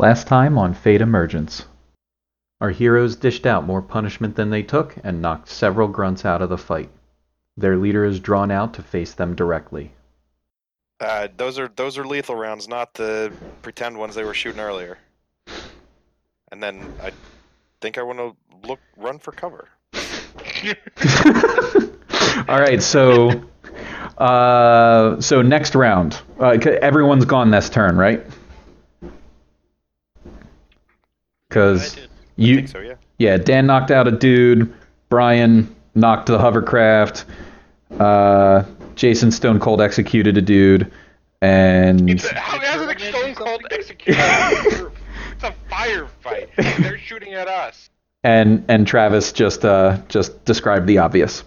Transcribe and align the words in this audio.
Last 0.00 0.26
time 0.26 0.56
on 0.56 0.72
Fate 0.72 1.02
Emergence. 1.02 1.66
Our 2.58 2.70
heroes 2.70 3.16
dished 3.16 3.44
out 3.44 3.66
more 3.66 3.82
punishment 3.82 4.34
than 4.34 4.48
they 4.48 4.62
took 4.62 4.96
and 5.04 5.20
knocked 5.20 5.50
several 5.50 5.88
grunts 5.88 6.24
out 6.24 6.40
of 6.40 6.48
the 6.48 6.56
fight. 6.56 6.88
Their 7.58 7.76
leader 7.76 8.06
is 8.06 8.18
drawn 8.18 8.50
out 8.50 8.72
to 8.74 8.82
face 8.82 9.12
them 9.12 9.34
directly. 9.34 9.92
Uh, 11.00 11.28
those 11.36 11.58
are 11.58 11.68
those 11.76 11.98
are 11.98 12.06
lethal 12.06 12.34
rounds, 12.34 12.66
not 12.66 12.94
the 12.94 13.30
pretend 13.60 13.98
ones 13.98 14.14
they 14.14 14.24
were 14.24 14.32
shooting 14.32 14.62
earlier. 14.62 14.96
And 16.50 16.62
then 16.62 16.94
I 17.02 17.12
think 17.82 17.98
I 17.98 18.02
want 18.02 18.20
to 18.20 18.34
look 18.66 18.80
run 18.96 19.18
for 19.18 19.32
cover. 19.32 19.68
All 22.48 22.58
right, 22.58 22.82
so 22.82 23.44
uh, 24.16 25.20
so 25.20 25.42
next 25.42 25.74
round, 25.74 26.22
uh, 26.38 26.52
everyone's 26.80 27.26
gone 27.26 27.50
this 27.50 27.68
turn, 27.68 27.98
right? 27.98 28.24
Because 31.50 31.92
I 31.92 32.00
did. 32.00 32.04
I 32.04 32.10
you, 32.36 32.54
think 32.56 32.68
so, 32.68 32.78
yeah. 32.80 32.94
yeah, 33.18 33.36
Dan 33.36 33.66
knocked 33.66 33.90
out 33.90 34.08
a 34.08 34.12
dude. 34.12 34.72
Brian 35.10 35.74
knocked 35.94 36.26
the 36.26 36.38
hovercraft. 36.38 37.26
Uh, 37.98 38.64
Jason 38.94 39.30
Stone 39.32 39.60
Cold 39.60 39.80
executed 39.82 40.38
a 40.38 40.42
dude, 40.42 40.90
and 41.42 42.08
It's 42.08 42.24
a, 42.24 42.34
how 42.34 42.58
hasn't 42.60 42.90
it 42.92 43.14
Stone 43.14 43.34
Cold 43.34 43.66
executed? 43.70 44.18
it's 45.32 45.42
a 45.44 45.54
firefight. 45.70 46.48
They're 46.82 46.98
shooting 46.98 47.34
at 47.34 47.48
us. 47.48 47.90
and 48.22 48.64
and 48.68 48.86
Travis 48.86 49.32
just 49.32 49.64
uh 49.64 49.98
just 50.08 50.44
described 50.44 50.86
the 50.86 50.98
obvious. 50.98 51.42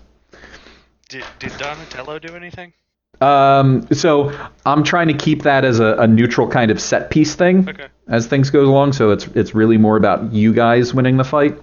Did, 1.10 1.24
did 1.40 1.52
Donatello 1.58 2.20
do 2.20 2.36
anything? 2.36 2.74
Um, 3.22 3.88
so 3.94 4.34
I'm 4.66 4.84
trying 4.84 5.08
to 5.10 5.14
keep 5.14 5.44
that 5.44 5.64
as 5.64 5.80
a, 5.80 5.96
a 6.00 6.08
neutral 6.08 6.48
kind 6.50 6.72
of 6.72 6.82
set 6.82 7.10
piece 7.12 7.36
thing 7.36 7.70
Okay. 7.70 7.88
As 8.08 8.28
things 8.28 8.50
go 8.50 8.62
along. 8.64 8.94
So 8.94 9.12
it's 9.12 9.28
it's 9.28 9.56
really 9.56 9.78
more 9.78 9.98
about 9.98 10.34
you 10.34 10.54
guys 10.54 10.94
winning 10.94 11.18
the 11.18 11.24
fight. 11.24 11.58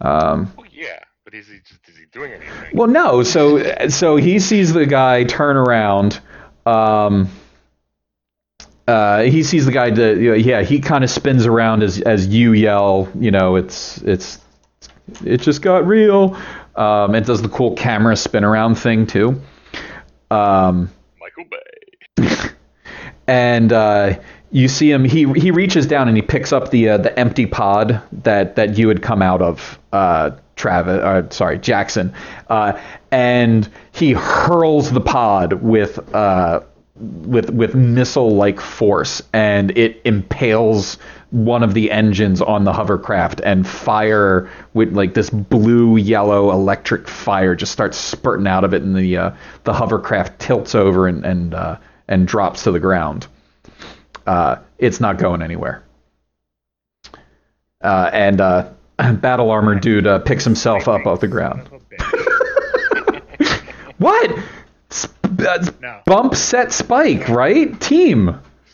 Um, 0.00 0.52
Oh 0.58 0.64
yeah, 0.72 0.98
but 1.24 1.34
is 1.34 1.48
he 1.48 1.58
just 1.58 1.88
is 1.88 1.96
he 1.96 2.06
doing 2.12 2.32
anything? 2.32 2.76
well, 2.76 2.88
no. 2.88 3.22
So 3.22 3.88
so 3.88 4.16
he 4.16 4.38
sees 4.40 4.72
the 4.72 4.86
guy 4.86 5.24
turn 5.24 5.56
around. 5.56 6.20
Um, 6.66 7.28
uh, 8.88 9.22
he 9.22 9.42
sees 9.42 9.64
the 9.66 9.72
guy. 9.72 9.90
To, 9.90 10.20
you 10.20 10.30
know, 10.30 10.36
yeah, 10.36 10.62
he 10.62 10.80
kind 10.80 11.04
of 11.04 11.10
spins 11.10 11.46
around 11.46 11.82
as 11.82 12.00
as 12.00 12.26
you 12.26 12.52
yell. 12.52 13.08
You 13.18 13.30
know, 13.30 13.56
it's 13.56 13.98
it's 14.02 14.38
it 15.24 15.40
just 15.40 15.62
got 15.62 15.86
real. 15.86 16.36
Um, 16.74 17.14
it 17.14 17.26
does 17.26 17.42
the 17.42 17.48
cool 17.48 17.74
camera 17.74 18.16
spin 18.16 18.44
around 18.44 18.76
thing 18.76 19.06
too. 19.06 19.40
Um, 20.30 20.90
Michael 21.20 21.44
Bay. 21.50 22.48
and 23.26 23.72
uh, 23.72 24.18
you 24.52 24.68
see 24.68 24.90
him. 24.90 25.04
He 25.04 25.24
he 25.32 25.50
reaches 25.50 25.86
down 25.86 26.08
and 26.08 26.16
he 26.16 26.22
picks 26.22 26.52
up 26.52 26.70
the 26.70 26.90
uh, 26.90 26.98
the 26.98 27.18
empty 27.18 27.46
pod 27.46 28.00
that 28.22 28.54
that 28.56 28.76
you 28.76 28.88
had 28.88 29.02
come 29.02 29.22
out 29.22 29.40
of, 29.40 29.78
uh, 29.92 30.32
Travis. 30.56 31.02
Uh, 31.02 31.28
sorry, 31.30 31.58
Jackson. 31.58 32.12
Uh, 32.48 32.78
and 33.10 33.68
he 33.92 34.12
hurls 34.12 34.92
the 34.92 35.00
pod 35.00 35.54
with 35.54 36.14
uh, 36.14 36.60
with 36.96 37.50
with 37.50 37.74
missile 37.74 38.36
like 38.36 38.60
force, 38.60 39.22
and 39.32 39.76
it 39.76 40.02
impales 40.04 40.98
one 41.30 41.62
of 41.62 41.72
the 41.72 41.90
engines 41.90 42.42
on 42.42 42.64
the 42.64 42.74
hovercraft, 42.74 43.40
and 43.40 43.66
fire 43.66 44.50
with 44.74 44.92
like 44.92 45.14
this 45.14 45.30
blue 45.30 45.96
yellow 45.96 46.52
electric 46.52 47.08
fire 47.08 47.54
just 47.54 47.72
starts 47.72 47.96
spurting 47.96 48.46
out 48.46 48.64
of 48.64 48.74
it, 48.74 48.82
and 48.82 48.94
the 48.94 49.16
uh, 49.16 49.30
the 49.64 49.72
hovercraft 49.72 50.38
tilts 50.38 50.74
over 50.74 51.08
and 51.08 51.24
and 51.24 51.54
and 52.06 52.28
drops 52.28 52.64
to 52.64 52.70
the 52.70 52.80
ground. 52.80 53.26
Uh, 54.26 54.56
it's 54.78 55.00
not 55.00 55.18
going 55.18 55.42
anywhere. 55.42 55.84
Uh, 57.80 58.10
and 58.12 58.40
uh, 58.40 58.70
battle 59.14 59.50
armor 59.50 59.74
dude 59.74 60.06
uh, 60.06 60.18
picks 60.20 60.44
himself 60.44 60.88
up 60.88 61.06
off 61.06 61.20
the 61.20 61.28
ground. 61.28 61.66
Son 61.68 61.74
of 61.74 61.82
a 61.82 61.86
bitch. 63.36 63.60
What? 63.98 64.38
Sp- 64.90 65.14
uh, 65.46 65.64
No, 65.80 66.00
bump 66.06 66.34
set 66.34 66.72
spike, 66.72 67.28
right? 67.28 67.78
Team. 67.80 68.26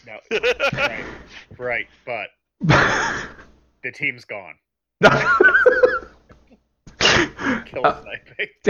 no. 0.07 0.19
right, 0.73 1.05
right, 1.59 1.87
but 2.05 2.29
the 3.83 3.93
team's 3.93 4.25
gone. 4.25 4.55
Kill 6.99 7.83
sniping. 7.83 8.28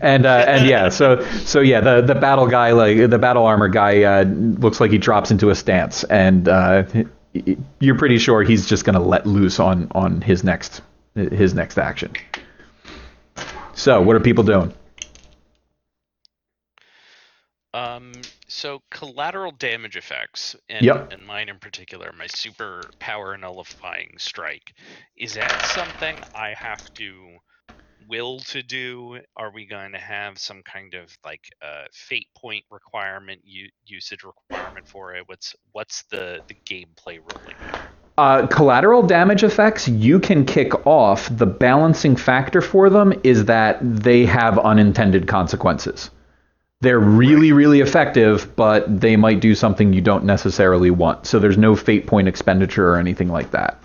and 0.00 0.24
uh, 0.24 0.44
and 0.46 0.66
yeah, 0.66 0.88
so 0.88 1.22
so 1.44 1.60
yeah, 1.60 1.80
the 1.80 2.00
the 2.00 2.14
battle 2.14 2.46
guy, 2.46 2.72
like 2.72 3.10
the 3.10 3.18
battle 3.18 3.44
armor 3.44 3.68
guy, 3.68 4.02
uh, 4.02 4.24
looks 4.24 4.80
like 4.80 4.90
he 4.90 4.98
drops 4.98 5.30
into 5.30 5.50
a 5.50 5.54
stance, 5.54 6.04
and 6.04 6.48
uh, 6.48 6.84
you're 7.80 7.98
pretty 7.98 8.18
sure 8.18 8.42
he's 8.42 8.66
just 8.66 8.84
gonna 8.84 9.02
let 9.02 9.26
loose 9.26 9.60
on 9.60 9.88
on 9.92 10.22
his 10.22 10.42
next 10.42 10.80
his 11.14 11.54
next 11.54 11.76
action. 11.78 12.12
So 13.74 14.00
what 14.00 14.16
are 14.16 14.20
people 14.20 14.44
doing? 14.44 14.72
Um, 17.74 18.12
so 18.48 18.80
collateral 18.90 19.52
damage 19.52 19.96
effects, 19.96 20.56
and, 20.70 20.82
Yep. 20.84 21.12
and 21.12 21.26
mine 21.26 21.50
in 21.50 21.58
particular, 21.58 22.10
my 22.16 22.26
super 22.26 22.82
power 23.00 23.36
nullifying 23.36 24.14
strike. 24.16 24.72
Is 25.14 25.34
that 25.34 25.60
something 25.66 26.16
I 26.34 26.54
have 26.54 26.92
to 26.94 27.36
will 28.08 28.40
to 28.40 28.62
do? 28.62 29.20
Are 29.36 29.50
we 29.52 29.66
going 29.66 29.92
to 29.92 29.98
have 29.98 30.38
some 30.38 30.62
kind 30.62 30.94
of 30.94 31.16
like 31.24 31.48
uh, 31.62 31.84
fate 31.92 32.28
point 32.36 32.64
requirement, 32.70 33.40
u- 33.44 33.70
usage 33.84 34.24
requirement 34.24 34.86
for 34.86 35.14
it? 35.14 35.24
What's 35.26 35.54
what's 35.72 36.02
the 36.10 36.40
the 36.48 36.54
gameplay 36.54 37.18
ruling? 37.18 37.56
Uh, 38.18 38.46
collateral 38.46 39.02
damage 39.02 39.44
effects 39.44 39.88
you 39.88 40.18
can 40.18 40.46
kick 40.46 40.86
off. 40.86 41.28
The 41.36 41.46
balancing 41.46 42.16
factor 42.16 42.62
for 42.62 42.88
them 42.88 43.12
is 43.24 43.44
that 43.44 43.78
they 43.82 44.24
have 44.24 44.58
unintended 44.58 45.28
consequences. 45.28 46.10
They're 46.80 46.98
really, 46.98 47.52
really 47.52 47.80
effective, 47.80 48.54
but 48.56 49.00
they 49.00 49.16
might 49.16 49.40
do 49.40 49.54
something 49.54 49.92
you 49.92 50.00
don't 50.00 50.24
necessarily 50.24 50.90
want. 50.90 51.26
So 51.26 51.38
there's 51.38 51.58
no 51.58 51.76
fate 51.76 52.06
point 52.06 52.28
expenditure 52.28 52.88
or 52.90 52.96
anything 52.96 53.28
like 53.28 53.50
that. 53.50 53.78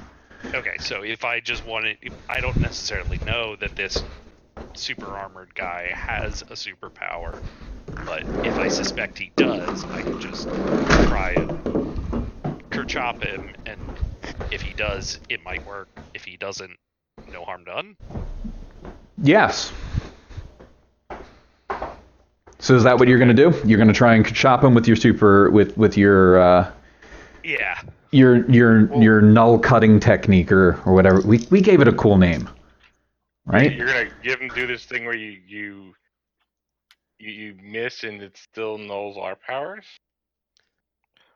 Okay, 0.54 0.78
so 0.80 1.04
if 1.04 1.24
I 1.24 1.40
just 1.40 1.66
wanted, 1.66 1.98
I 2.30 2.42
don't 2.42 2.60
necessarily 2.60 3.18
know 3.18 3.56
that 3.58 3.76
this 3.76 4.04
super 4.76 5.18
armored 5.18 5.54
guy 5.56 5.94
has 5.96 6.42
a 6.44 6.54
superpower, 6.54 7.40
but 8.06 8.24
if 8.44 8.60
I 8.60 8.68
suspect 8.68 9.18
he 9.18 9.32
does, 9.38 9.86
I 9.92 10.02
can 10.04 10.20
just 10.20 10.48
try 11.00 11.34
and 11.34 11.52
kerchop 12.72 13.22
him, 13.22 13.54
and 13.66 13.80
if 14.50 14.62
he 14.62 14.74
does, 14.74 15.20
it 15.30 15.42
might 15.42 15.66
work. 15.66 15.90
If 16.14 16.24
he 16.26 16.38
doesn't, 16.38 16.78
no 17.26 17.46
harm 17.46 17.64
done. 17.64 17.96
Yes. 19.22 19.72
So 22.60 22.76
is 22.76 22.84
that 22.84 23.00
what 23.00 23.08
you're 23.08 23.18
going 23.18 23.36
to 23.36 23.50
do? 23.50 23.58
You're 23.68 23.78
going 23.78 23.88
to 23.88 23.94
try 23.94 24.16
and 24.16 24.26
chop 24.26 24.64
him 24.64 24.74
with 24.74 24.88
your 24.88 24.96
super 24.96 25.50
with 25.50 25.78
with 25.78 25.98
your 25.98 26.40
uh, 26.40 26.72
Yeah. 27.44 27.80
Your 28.12 28.50
your 28.50 28.94
your 29.02 29.22
null 29.22 29.58
cutting 29.58 30.00
technique 30.00 30.52
or 30.52 30.80
or 30.86 30.94
whatever. 30.94 31.22
We 31.22 31.48
we 31.50 31.62
gave 31.62 31.82
it 31.82 31.88
a 31.88 31.94
cool 31.94 32.18
name, 32.18 32.50
right? 33.46 33.74
You're 33.74 33.88
gonna 33.88 34.10
give 34.22 34.40
them 34.40 34.50
do 34.50 34.68
this 34.68 34.86
thing 34.86 35.06
where 35.06 35.16
you 35.16 35.40
you 35.48 35.94
you, 37.20 37.32
you 37.32 37.56
miss 37.62 38.04
and 38.04 38.22
it 38.22 38.38
still 38.38 38.78
nulls 38.78 39.18
our 39.18 39.36
powers. 39.36 39.86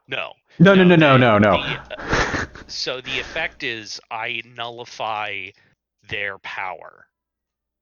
No. 0.07 0.33
No 0.59 0.75
no 0.75 0.83
no 0.83 0.95
no 0.95 1.13
the- 1.13 1.17
no 1.17 1.37
no. 1.37 1.51
the, 1.51 2.01
uh, 2.01 2.45
so 2.67 3.01
the 3.01 3.19
effect 3.19 3.63
is 3.63 3.99
I 4.11 4.41
nullify 4.45 5.49
their 6.09 6.37
power, 6.39 7.07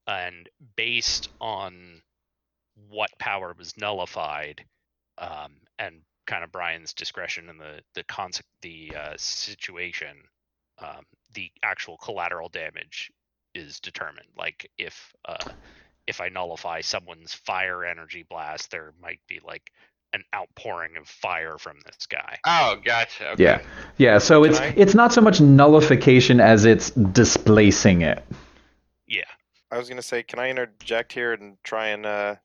and 0.06 0.48
based 0.76 1.28
on 1.40 2.00
what 2.88 3.10
power 3.18 3.54
was 3.56 3.76
nullified, 3.76 4.64
um, 5.18 5.52
and 5.78 6.00
kind 6.26 6.44
of 6.44 6.52
Brian's 6.52 6.92
discretion 6.92 7.48
and 7.48 7.60
the 7.60 7.80
the 7.94 8.04
conse- 8.04 8.42
the 8.62 8.92
uh, 8.96 9.14
situation, 9.16 10.16
um, 10.78 11.04
the 11.34 11.50
actual 11.62 11.96
collateral 11.98 12.48
damage 12.48 13.10
is 13.54 13.80
determined. 13.80 14.28
Like 14.36 14.70
if 14.78 15.12
uh, 15.26 15.52
if 16.06 16.20
I 16.20 16.28
nullify 16.28 16.80
someone's 16.80 17.34
fire 17.34 17.84
energy 17.84 18.24
blast, 18.28 18.70
there 18.70 18.92
might 19.00 19.20
be 19.28 19.40
like 19.44 19.70
an 20.12 20.22
outpouring 20.34 20.96
of 20.96 21.08
fire 21.08 21.58
from 21.58 21.78
this 21.84 22.06
guy. 22.06 22.38
Oh, 22.46 22.76
gotcha. 22.84 23.30
Okay. 23.30 23.42
Yeah. 23.42 23.60
Yeah, 23.96 24.18
so 24.18 24.44
it's 24.44 24.58
I- 24.60 24.74
it's 24.76 24.94
not 24.94 25.12
so 25.12 25.20
much 25.20 25.40
nullification 25.40 26.40
as 26.40 26.64
it's 26.64 26.90
displacing 26.90 28.02
it. 28.02 28.22
Yeah. 29.08 29.22
I 29.70 29.78
was 29.78 29.88
gonna 29.88 30.02
say, 30.02 30.22
can 30.22 30.38
I 30.38 30.50
interject 30.50 31.12
here 31.12 31.32
and 31.32 31.56
try 31.64 31.88
and 31.88 32.06
uh, 32.06 32.36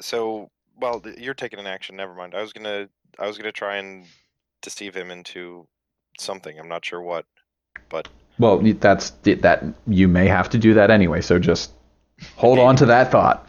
so 0.00 0.50
well, 0.78 1.02
you're 1.18 1.34
taking 1.34 1.58
an 1.58 1.66
action. 1.66 1.96
Never 1.96 2.14
mind. 2.14 2.34
I 2.34 2.42
was 2.42 2.52
gonna 2.52 2.88
I 3.18 3.26
was 3.26 3.38
gonna 3.38 3.52
try 3.52 3.76
and 3.76 4.04
deceive 4.62 4.94
him 4.94 5.10
into 5.10 5.66
something. 6.18 6.58
I'm 6.58 6.68
not 6.68 6.84
sure 6.84 7.00
what, 7.00 7.26
but 7.88 8.08
Well, 8.38 8.58
that's 8.58 9.10
that 9.24 9.64
you 9.86 10.08
may 10.08 10.26
have 10.26 10.50
to 10.50 10.58
do 10.58 10.74
that 10.74 10.90
anyway, 10.90 11.20
so 11.20 11.38
just 11.38 11.72
hold 12.36 12.58
on 12.58 12.76
to 12.76 12.86
that 12.86 13.10
thought. 13.10 13.48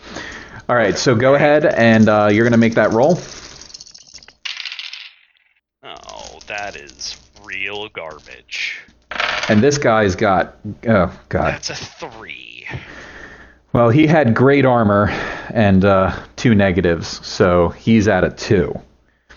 All 0.69 0.75
right, 0.75 0.97
so 0.97 1.15
go 1.15 1.35
ahead 1.35 1.65
and 1.65 2.09
uh, 2.09 2.27
you're 2.29 2.43
going 2.43 2.51
to 2.51 2.57
make 2.57 2.73
that 2.75 2.91
roll. 2.91 3.17
Oh, 5.81 6.39
that 6.47 6.75
is 6.75 6.87
is 6.97 7.17
real 7.43 7.89
garbage. 7.89 8.81
And 9.49 9.61
this 9.61 9.77
guy's 9.77 10.15
got 10.15 10.57
oh 10.87 11.17
god. 11.29 11.53
That's 11.53 11.69
a 11.69 11.75
three. 11.75 12.67
Well, 13.73 13.89
he 13.89 14.07
had 14.07 14.33
great 14.33 14.65
armor 14.65 15.09
and 15.53 15.85
uh, 15.85 16.17
two 16.37 16.55
negatives, 16.55 17.25
so 17.25 17.69
he's 17.69 18.07
at 18.07 18.23
a 18.23 18.29
two. 18.29 18.79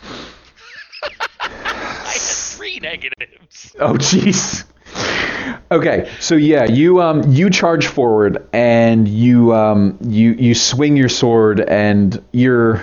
I 1.40 1.48
had 2.06 2.20
three 2.20 2.78
negatives. 2.78 3.16
Oh 3.80 3.94
jeez. 3.94 4.64
Okay, 5.72 6.10
so 6.20 6.34
yeah, 6.34 6.64
you 6.64 7.00
um 7.00 7.22
you 7.32 7.48
charge 7.48 7.86
forward 7.86 8.46
and 8.52 9.08
you 9.08 9.54
um 9.54 9.98
you 10.02 10.32
you 10.32 10.54
swing 10.54 10.96
your 10.96 11.08
sword 11.08 11.60
and 11.60 12.22
you're 12.32 12.82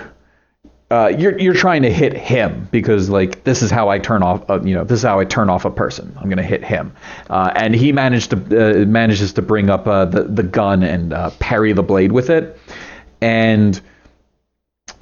uh 0.90 1.12
you're 1.16 1.38
you're 1.38 1.54
trying 1.54 1.82
to 1.82 1.92
hit 1.92 2.14
him 2.14 2.66
because 2.72 3.08
like 3.10 3.44
this 3.44 3.62
is 3.62 3.70
how 3.70 3.90
I 3.90 3.98
turn 3.98 4.22
off 4.22 4.48
uh, 4.48 4.60
you 4.62 4.74
know 4.74 4.84
this 4.84 5.00
is 5.00 5.04
how 5.04 5.20
I 5.20 5.24
turn 5.24 5.50
off 5.50 5.64
a 5.66 5.70
person. 5.70 6.16
I'm 6.18 6.28
gonna 6.30 6.42
hit 6.42 6.64
him, 6.64 6.92
uh, 7.28 7.52
and 7.54 7.74
he 7.74 7.92
managed 7.92 8.30
to 8.30 8.82
uh, 8.82 8.86
manages 8.86 9.34
to 9.34 9.42
bring 9.42 9.68
up 9.70 9.86
uh, 9.86 10.06
the 10.06 10.22
the 10.24 10.42
gun 10.42 10.82
and 10.82 11.12
uh, 11.12 11.30
parry 11.38 11.72
the 11.74 11.82
blade 11.82 12.12
with 12.12 12.30
it, 12.30 12.58
and 13.20 13.80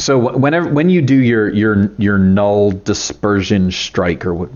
so 0.06 0.37
whenever 0.37 0.69
when 0.69 0.88
you 0.88 1.03
do 1.03 1.17
your 1.17 1.49
your 1.49 1.93
your 1.97 2.17
null 2.17 2.70
dispersion 2.70 3.73
strike 3.73 4.25
or 4.25 4.49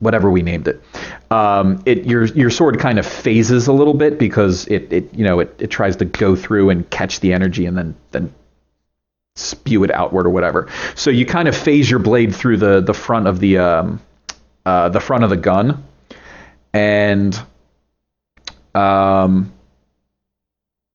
whatever 0.00 0.30
we 0.30 0.42
named 0.42 0.66
it. 0.66 0.82
Um, 1.30 1.80
it 1.86 2.04
your 2.04 2.24
your 2.26 2.50
sword 2.50 2.80
kind 2.80 2.98
of 2.98 3.06
phases 3.06 3.68
a 3.68 3.72
little 3.72 3.94
bit 3.94 4.18
because 4.18 4.66
it, 4.66 4.92
it 4.92 5.14
you 5.14 5.24
know 5.24 5.38
it, 5.38 5.54
it 5.60 5.68
tries 5.68 5.94
to 5.96 6.04
go 6.04 6.34
through 6.34 6.70
and 6.70 6.90
catch 6.90 7.20
the 7.20 7.32
energy 7.32 7.66
and 7.66 7.78
then 7.78 7.94
then 8.10 8.34
spew 9.36 9.84
it 9.84 9.92
outward 9.92 10.26
or 10.26 10.30
whatever. 10.30 10.68
So 10.96 11.10
you 11.10 11.24
kind 11.24 11.46
of 11.46 11.56
phase 11.56 11.88
your 11.88 12.00
blade 12.00 12.34
through 12.34 12.56
the 12.56 12.80
the 12.80 12.94
front 12.94 13.28
of 13.28 13.38
the 13.38 13.58
um, 13.58 14.00
uh, 14.66 14.88
the 14.88 15.00
front 15.00 15.22
of 15.22 15.30
the 15.30 15.36
gun, 15.36 15.84
and 16.72 17.40
um, 18.74 19.52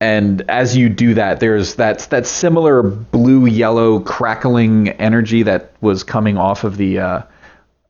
and 0.00 0.42
as 0.48 0.76
you 0.76 0.88
do 0.88 1.14
that, 1.14 1.40
there's 1.40 1.74
that 1.74 1.98
that 2.10 2.26
similar 2.26 2.82
blue 2.82 3.44
yellow 3.46 4.00
crackling 4.00 4.88
energy 4.88 5.42
that 5.42 5.72
was 5.82 6.04
coming 6.04 6.38
off 6.38 6.64
of 6.64 6.78
the 6.78 6.98
uh, 6.98 7.22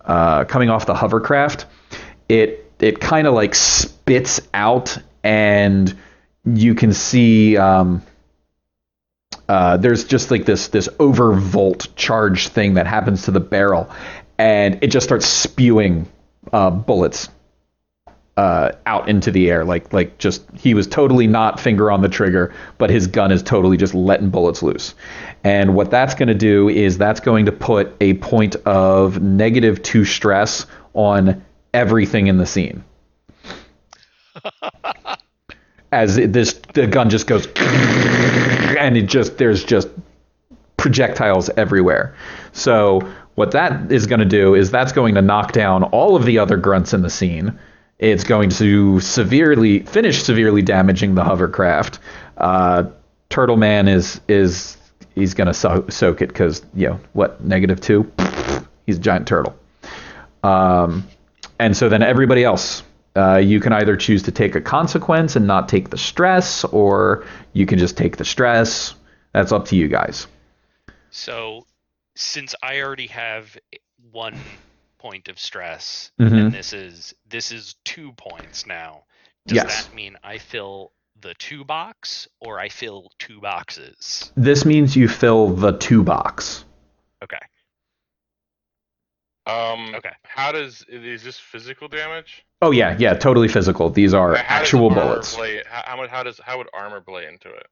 uh, 0.05 0.45
coming 0.45 0.71
off 0.71 0.87
the 0.87 0.95
hovercraft, 0.95 1.67
it 2.29 2.69
it 2.81 3.01
kind 3.01 3.29
of 3.29 3.35
like 3.35 3.55
spits 3.55 4.41
out, 4.53 4.99
and 5.23 5.97
you 6.45 6.75
can 6.75 6.93
see 6.93 7.57
um, 7.57 8.03
uh, 9.49 9.77
there's 9.77 10.05
just 10.05 10.33
like 10.33 10.47
this 10.47 10.69
this 10.69 10.89
overvolt 10.99 11.95
charge 11.95 12.49
thing 12.49 12.75
that 12.75 12.89
happens 12.89 13.23
to 13.23 13.31
the 13.31 13.41
barrel, 13.41 13.89
and 14.37 14.79
it 14.83 14.89
just 14.89 15.07
starts 15.07 15.27
spewing 15.27 16.09
uh, 16.53 16.71
bullets 16.71 17.29
uh, 18.41 18.73
out 18.87 19.07
into 19.07 19.31
the 19.31 19.51
air. 19.51 19.67
Like 19.67 19.93
like 19.93 20.17
just 20.17 20.43
he 20.55 20.73
was 20.73 20.87
totally 20.87 21.27
not 21.27 21.61
finger 21.61 21.91
on 21.91 22.01
the 22.01 22.09
trigger, 22.09 22.55
but 22.79 22.89
his 22.89 23.07
gun 23.07 23.31
is 23.31 23.43
totally 23.43 23.77
just 23.77 23.93
letting 23.93 24.31
bullets 24.31 24.63
loose. 24.63 24.95
And 25.45 25.75
what 25.75 25.91
that's 25.91 26.15
going 26.15 26.29
to 26.29 26.35
do 26.35 26.71
is 26.71 26.97
that's 26.97 27.21
going 27.21 27.45
to 27.45 27.53
put 27.53 27.95
a 28.01 28.15
point 28.15 28.57
of 28.65 29.21
negative 29.21 29.83
two 29.83 30.07
stress 30.07 30.65
on 30.95 31.45
everything 31.75 32.29
in 32.29 32.39
the 32.39 32.47
scene. 32.47 32.83
As 35.93 36.17
it, 36.17 36.33
this 36.33 36.55
the 36.73 36.87
gun 36.87 37.11
just 37.11 37.27
goes 37.27 37.47
and 37.57 38.97
it 38.97 39.03
just 39.03 39.37
there's 39.37 39.65
just 39.65 39.89
projectiles 40.79 41.51
everywhere. 41.59 42.15
So 42.53 43.07
what 43.35 43.51
that 43.51 43.93
is 43.93 44.07
going 44.07 44.21
to 44.21 44.25
do 44.25 44.55
is 44.55 44.71
that's 44.71 44.93
going 44.93 45.17
to 45.17 45.21
knock 45.21 45.53
down 45.53 45.83
all 45.85 46.17
of 46.17 46.25
the 46.25 46.39
other 46.39 46.57
grunts 46.57 46.95
in 46.95 47.03
the 47.03 47.11
scene. 47.11 47.59
It's 48.01 48.25
going 48.25 48.49
to 48.51 48.99
severely 49.01 49.81
finish 49.81 50.23
severely 50.23 50.63
damaging 50.63 51.15
the 51.15 51.23
hovercraft. 51.23 51.99
Uh, 52.39 52.85
Turtle 53.29 53.59
Man 53.59 53.89
is 53.89 54.23
is 54.27 54.79
he's 55.15 55.35
to 55.35 55.53
so- 55.53 55.87
soak 55.91 56.23
it 56.23 56.29
because 56.29 56.65
you 56.75 56.89
know 56.89 57.01
what 57.13 57.45
negative 57.45 57.81
two. 57.81 58.11
He's 58.87 58.97
a 58.97 59.01
giant 59.01 59.29
turtle. 59.29 59.55
Um, 60.43 61.07
and 61.59 61.77
so 61.77 61.89
then 61.89 62.03
everybody 62.03 62.43
else, 62.43 62.83
uh, 63.15 63.37
you 63.37 63.61
can 63.61 63.73
either 63.73 63.97
choose 63.97 64.23
to 64.25 64.33
take 64.33 64.55
a 64.55 64.61
consequence 64.61 65.37
and 65.37 65.47
not 65.47 65.69
take 65.69 65.91
the 65.91 65.99
stress, 65.99 66.65
or 66.65 67.25
you 67.53 67.67
can 67.67 67.79
just 67.79 67.97
take 67.97 68.17
the 68.17 68.25
stress. 68.25 68.95
That's 69.33 69.53
up 69.53 69.67
to 69.67 69.77
you 69.77 69.87
guys. 69.87 70.27
So, 71.11 71.67
since 72.15 72.55
I 72.63 72.81
already 72.81 73.09
have 73.09 73.57
one 74.11 74.35
point 75.01 75.29
of 75.29 75.39
stress, 75.39 76.13
Mhm. 76.21 76.33
and 76.47 76.53
this 76.53 76.73
is 76.75 77.15
this 77.27 77.51
is 77.51 77.75
two 77.85 78.13
points 78.13 78.67
now, 78.67 79.05
does 79.47 79.57
Yes. 79.57 79.87
that 79.87 79.95
mean 79.95 80.17
I 80.23 80.37
fill 80.39 80.93
the 81.19 81.33
two 81.35 81.65
box 81.65 82.29
or 82.39 82.61
I 82.61 82.69
fill 82.69 83.11
two 83.19 83.41
boxes? 83.41 84.31
This 84.37 84.65
means 84.67 84.95
you 84.97 85.09
fill 85.09 85.49
the 85.49 85.73
two 85.79 86.03
box. 86.05 86.65
Okay. 87.25 87.39
Um. 89.47 89.95
Okay. 89.95 90.13
How 90.23 90.53
does 90.53 90.85
is 90.89 91.23
this 91.23 91.39
physical 91.39 91.89
damage? 91.89 92.45
Oh 92.63 92.71
yeah, 92.71 92.95
yeah, 92.99 93.15
totally 93.15 93.49
physical. 93.49 93.89
These 93.89 94.13
are 94.13 94.35
How 94.35 94.43
actual 94.47 94.91
bullets. 94.91 95.35
Play, 95.35 95.63
how, 95.67 95.97
how? 95.97 96.09
How 96.09 96.23
does 96.23 96.39
how 96.45 96.59
would 96.59 96.69
armor 96.75 97.01
play 97.01 97.27
into 97.27 97.49
it? 97.49 97.67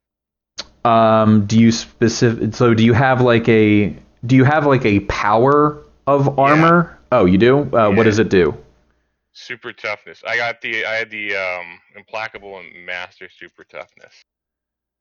Um, 0.87 1.45
do 1.47 1.59
you 1.61 1.71
specific? 1.71 2.55
So 2.55 2.73
do 2.73 2.83
you 2.85 2.95
have 2.95 3.21
like 3.21 3.49
a? 3.51 3.95
Do 4.25 4.35
you 4.35 4.45
have 4.45 4.67
like 4.67 4.85
a 4.87 5.01
power 5.01 5.85
of 6.07 6.39
armor? 6.39 6.98
Oh, 7.11 7.25
you 7.25 7.39
do. 7.39 7.61
Uh, 7.75 7.91
What 7.91 8.05
does 8.05 8.19
it 8.19 8.29
do? 8.29 8.57
Super 9.33 9.73
toughness. 9.73 10.23
I 10.27 10.37
got 10.37 10.61
the 10.61 10.85
I 10.85 10.95
had 10.95 11.11
the 11.11 11.35
um 11.37 11.79
implacable 11.97 12.59
and 12.59 12.85
master 12.85 13.29
super 13.31 13.65
toughness. 13.65 14.13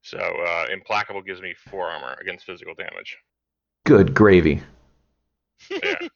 So 0.04 0.18
uh, 0.20 0.68
implacable 0.72 1.22
gives 1.22 1.42
me 1.42 1.54
four 1.70 1.88
armor 1.90 2.16
against 2.22 2.46
physical 2.46 2.74
damage. 2.76 3.18
Good 3.86 4.14
gravy. 4.14 4.62
Yeah. 5.70 5.96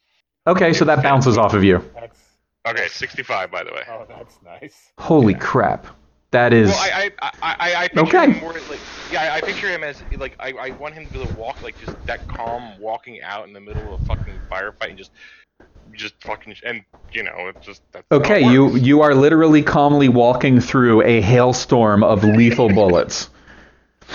Okay, 0.44 0.72
so 0.72 0.84
that 0.86 1.04
bounces 1.04 1.38
off 1.38 1.54
of 1.54 1.62
you. 1.62 1.88
That's 1.94 2.18
okay, 2.66 2.88
sixty-five 2.88 3.52
by 3.52 3.62
the 3.62 3.70
way. 3.72 3.84
oh, 3.88 4.04
that's 4.08 4.34
nice. 4.42 4.74
Holy 4.98 5.34
Yeah. 5.34 5.38
crap! 5.38 5.86
That 6.32 6.52
is. 6.52 6.68
Well, 6.68 6.80
I 6.80 7.12
I 7.22 7.30
I, 7.42 7.54
I, 7.60 7.74
I 7.84 7.88
picture 7.88 8.18
Okay. 8.18 8.32
him 8.32 8.40
more 8.40 8.52
like 8.68 8.80
yeah, 9.12 9.34
I 9.34 9.40
picture 9.40 9.68
him 9.68 9.84
as 9.84 10.02
like 10.18 10.34
I, 10.40 10.50
I 10.50 10.70
want 10.70 10.94
him 10.94 11.04
to 11.06 11.12
be 11.12 11.20
able 11.20 11.32
to 11.32 11.38
walk 11.38 11.62
like 11.62 11.78
just 11.78 11.94
that 12.06 12.26
calm 12.26 12.76
walking 12.80 13.22
out 13.22 13.46
in 13.46 13.52
the 13.52 13.60
middle 13.60 13.94
of 13.94 14.00
a 14.00 14.04
fucking 14.04 14.40
firefight 14.50 14.88
and 14.88 14.98
just 14.98 15.12
just 15.92 16.14
fucking 16.24 16.54
and 16.64 16.82
you 17.12 17.22
know 17.22 17.48
it's 17.48 17.64
just 17.66 17.82
that's 17.92 18.06
it 18.10 18.14
Okay, 18.14 18.40
you 18.50 18.74
you 18.76 19.02
are 19.02 19.14
literally 19.14 19.62
calmly 19.62 20.08
walking 20.08 20.60
through 20.60 21.02
a 21.02 21.20
hailstorm 21.20 22.02
of 22.02 22.24
lethal 22.24 22.68
bullets. 22.74 23.28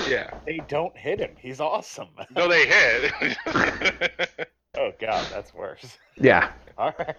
yeah 0.10 0.32
They 0.46 0.58
don't 0.68 0.96
hit 0.98 1.20
him. 1.20 1.32
He's 1.40 1.60
awesome. 1.60 2.08
no 2.36 2.48
they 2.48 2.66
hit 2.66 3.38
oh 4.78 4.92
god, 5.00 5.28
that's 5.32 5.54
worse. 5.54 5.98
Yeah. 6.16 6.50
All 6.78 6.94
right. 6.98 7.16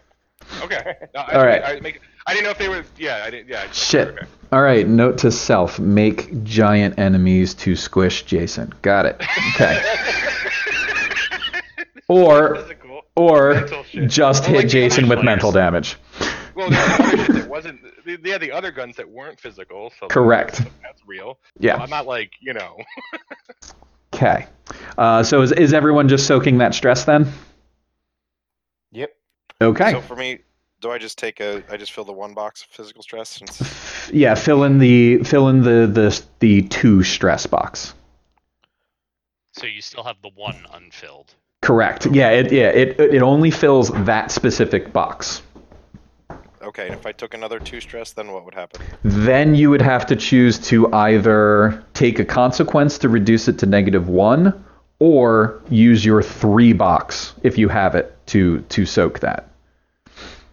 okay 0.62 0.94
No, 1.14 1.20
I, 1.20 1.34
All 1.34 1.44
right. 1.46 1.62
I, 1.64 1.80
make, 1.80 2.00
I 2.26 2.32
didn't 2.32 2.44
know 2.44 2.50
if 2.50 2.58
they 2.58 2.68
were 2.68 2.84
yeah 2.96 3.22
I 3.24 3.30
didn't 3.30 3.48
yeah 3.48 3.64
I 3.68 3.72
Shit. 3.72 4.08
okay. 4.08 4.26
All 4.50 4.62
right. 4.62 4.88
Note 4.88 5.18
to 5.18 5.30
self: 5.30 5.78
make 5.78 6.42
giant 6.42 6.98
enemies 6.98 7.54
to 7.54 7.76
squish 7.76 8.24
Jason. 8.24 8.72
Got 8.82 9.06
it. 9.06 9.22
Okay. 9.54 9.82
Or 12.08 12.54
Physical. 12.56 12.77
Or 13.18 13.66
just 14.06 14.42
Well, 14.42 14.50
hit 14.50 14.56
like 14.56 14.68
Jason 14.68 15.08
with 15.08 15.22
mental 15.22 15.52
damage. 15.52 15.96
Well, 16.54 16.70
the 16.70 16.76
other 16.78 17.48
wasn't. 17.48 17.80
They, 18.04 18.16
they 18.16 18.30
had 18.30 18.40
the 18.40 18.52
other 18.52 18.70
guns 18.70 18.96
that 18.96 19.08
weren't 19.08 19.38
physical. 19.38 19.92
So 19.98 20.08
Correct. 20.08 20.62
That's 20.82 21.00
real. 21.06 21.38
Yeah. 21.58 21.76
I'm 21.76 21.90
not 21.90 22.06
like 22.06 22.32
you 22.40 22.54
know. 22.54 22.78
Okay. 24.14 24.46
Uh, 24.96 25.22
so 25.22 25.42
is 25.42 25.52
is 25.52 25.72
everyone 25.72 26.08
just 26.08 26.26
soaking 26.26 26.58
that 26.58 26.74
stress 26.74 27.04
then? 27.04 27.30
Yep. 28.90 29.14
Okay. 29.60 29.92
So 29.92 30.00
for 30.00 30.16
me, 30.16 30.40
do 30.80 30.90
I 30.90 30.98
just 30.98 31.18
take 31.18 31.40
a? 31.40 31.62
I 31.70 31.76
just 31.76 31.92
fill 31.92 32.04
the 32.04 32.12
one 32.12 32.34
box 32.34 32.62
of 32.62 32.68
physical 32.68 33.02
stress. 33.02 33.28
Since, 33.28 34.10
yeah. 34.12 34.34
Fill 34.34 34.64
in 34.64 34.78
the 34.78 35.22
fill 35.24 35.48
in 35.48 35.62
the 35.62 35.86
the 35.86 36.22
the 36.40 36.62
two 36.62 37.04
stress 37.04 37.46
box. 37.46 37.94
So 39.52 39.66
you 39.66 39.82
still 39.82 40.04
have 40.04 40.16
the 40.22 40.30
one 40.34 40.66
unfilled. 40.72 41.34
Correct. 41.62 42.06
Yeah. 42.06 42.30
It 42.30 42.52
yeah 42.52 42.68
it 42.68 42.98
it 43.00 43.22
only 43.22 43.50
fills 43.50 43.90
that 44.04 44.30
specific 44.30 44.92
box. 44.92 45.42
okay, 46.62 46.86
and 46.86 46.94
if 46.94 47.06
I 47.06 47.12
took 47.12 47.34
another 47.34 47.58
two 47.58 47.80
stress, 47.80 48.12
then 48.12 48.32
what 48.32 48.44
would 48.44 48.54
happen? 48.54 48.80
Then 49.02 49.54
you 49.54 49.70
would 49.70 49.82
have 49.82 50.06
to 50.06 50.16
choose 50.16 50.58
to 50.68 50.92
either 50.92 51.82
take 51.94 52.18
a 52.18 52.24
consequence 52.24 52.98
to 52.98 53.08
reduce 53.08 53.48
it 53.48 53.58
to 53.58 53.66
negative 53.66 54.08
one, 54.08 54.64
or 54.98 55.62
use 55.70 56.04
your 56.04 56.22
three 56.22 56.72
box 56.72 57.34
if 57.42 57.58
you 57.58 57.68
have 57.68 57.94
it 57.94 58.16
to 58.28 58.60
to 58.62 58.86
soak 58.86 59.20
that. 59.20 59.48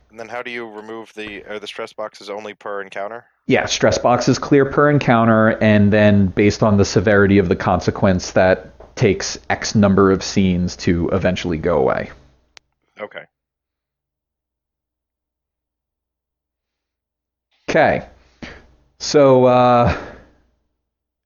And 0.10 0.20
then 0.20 0.30
how 0.30 0.42
do 0.42 0.50
you 0.52 0.70
remove 0.70 1.14
the? 1.14 1.44
Are 1.46 1.60
the 1.60 1.68
stress 1.68 1.94
boxes 1.94 2.30
only 2.30 2.54
per 2.54 2.82
encounter? 2.82 3.26
Yeah, 3.48 3.66
stress 3.68 3.98
boxes 3.98 4.40
clear 4.40 4.66
per 4.66 4.90
encounter, 4.90 5.50
and 5.62 5.94
then 5.94 6.28
based 6.28 6.64
on 6.64 6.78
the 6.78 6.86
severity 6.86 7.38
of 7.38 7.48
the 7.50 7.56
consequence, 7.56 8.32
that 8.32 8.72
takes 8.96 9.38
X 9.50 9.76
number 9.76 10.12
of 10.12 10.24
scenes 10.24 10.76
to 10.78 11.10
eventually 11.10 11.58
go 11.58 11.78
away. 11.78 12.12
Okay. 13.00 13.24
Okay. 17.70 18.08
So, 19.00 19.46
uh, 19.46 19.98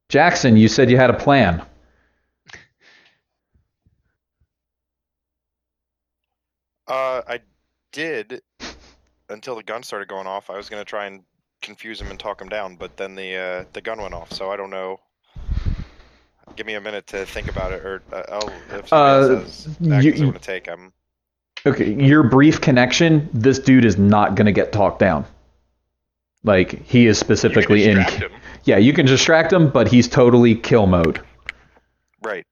Jackson, 0.09 0.57
you 0.57 0.67
said 0.67 0.89
you 0.89 0.97
had 0.97 1.11
a 1.11 1.17
plan. 1.17 1.63
Uh, 6.87 7.21
I 7.27 7.39
did 7.91 8.41
until 9.29 9.55
the 9.55 9.61
gun 9.61 9.83
started 9.83 10.07
going 10.07 10.25
off. 10.25 10.49
I 10.49 10.57
was 10.57 10.69
going 10.69 10.81
to 10.81 10.89
try 10.89 11.05
and 11.05 11.23
confuse 11.61 12.01
him 12.01 12.09
and 12.09 12.19
talk 12.19 12.41
him 12.41 12.49
down, 12.49 12.77
but 12.77 12.97
then 12.97 13.13
the 13.13 13.35
uh, 13.35 13.65
the 13.73 13.81
gun 13.81 14.01
went 14.01 14.15
off, 14.15 14.33
so 14.33 14.49
I 14.49 14.57
don't 14.57 14.71
know 14.71 14.99
Give 16.55 16.65
me 16.65 16.73
a 16.75 16.81
minute 16.81 17.07
to 17.07 17.25
think 17.25 17.49
about 17.49 17.71
it, 17.71 17.85
or 17.85 18.01
uh, 18.11 18.23
I'll 18.29 18.49
if 18.77 18.87
somebody 18.89 18.91
Uh, 19.35 19.39
else 19.41 19.65
has 19.65 19.77
you- 19.79 19.93
I 19.93 19.99
you- 20.01 20.23
want 20.25 20.35
to 20.41 20.41
take. 20.41 20.67
I'm 20.69 20.91
Okay, 21.65 21.91
your 21.93 22.23
brief 22.23 22.61
connection, 22.61 23.29
this 23.33 23.59
dude 23.59 23.83
is 23.83 23.97
not 23.97 24.35
going 24.35 24.45
to 24.45 24.51
get 24.53 24.71
talked 24.71 24.99
down. 24.99 25.25
Like, 26.45 26.85
he 26.85 27.05
is 27.05 27.17
specifically 27.19 27.83
you 27.83 27.91
in. 27.91 27.95
can 27.97 28.05
distract 28.05 28.31
him. 28.33 28.41
Yeah, 28.63 28.77
you 28.77 28.93
can 28.93 29.05
distract 29.05 29.51
him, 29.51 29.69
but 29.69 29.87
he's 29.89 30.07
totally 30.07 30.55
kill 30.55 30.85
mode. 30.87 31.21
right. 32.23 32.45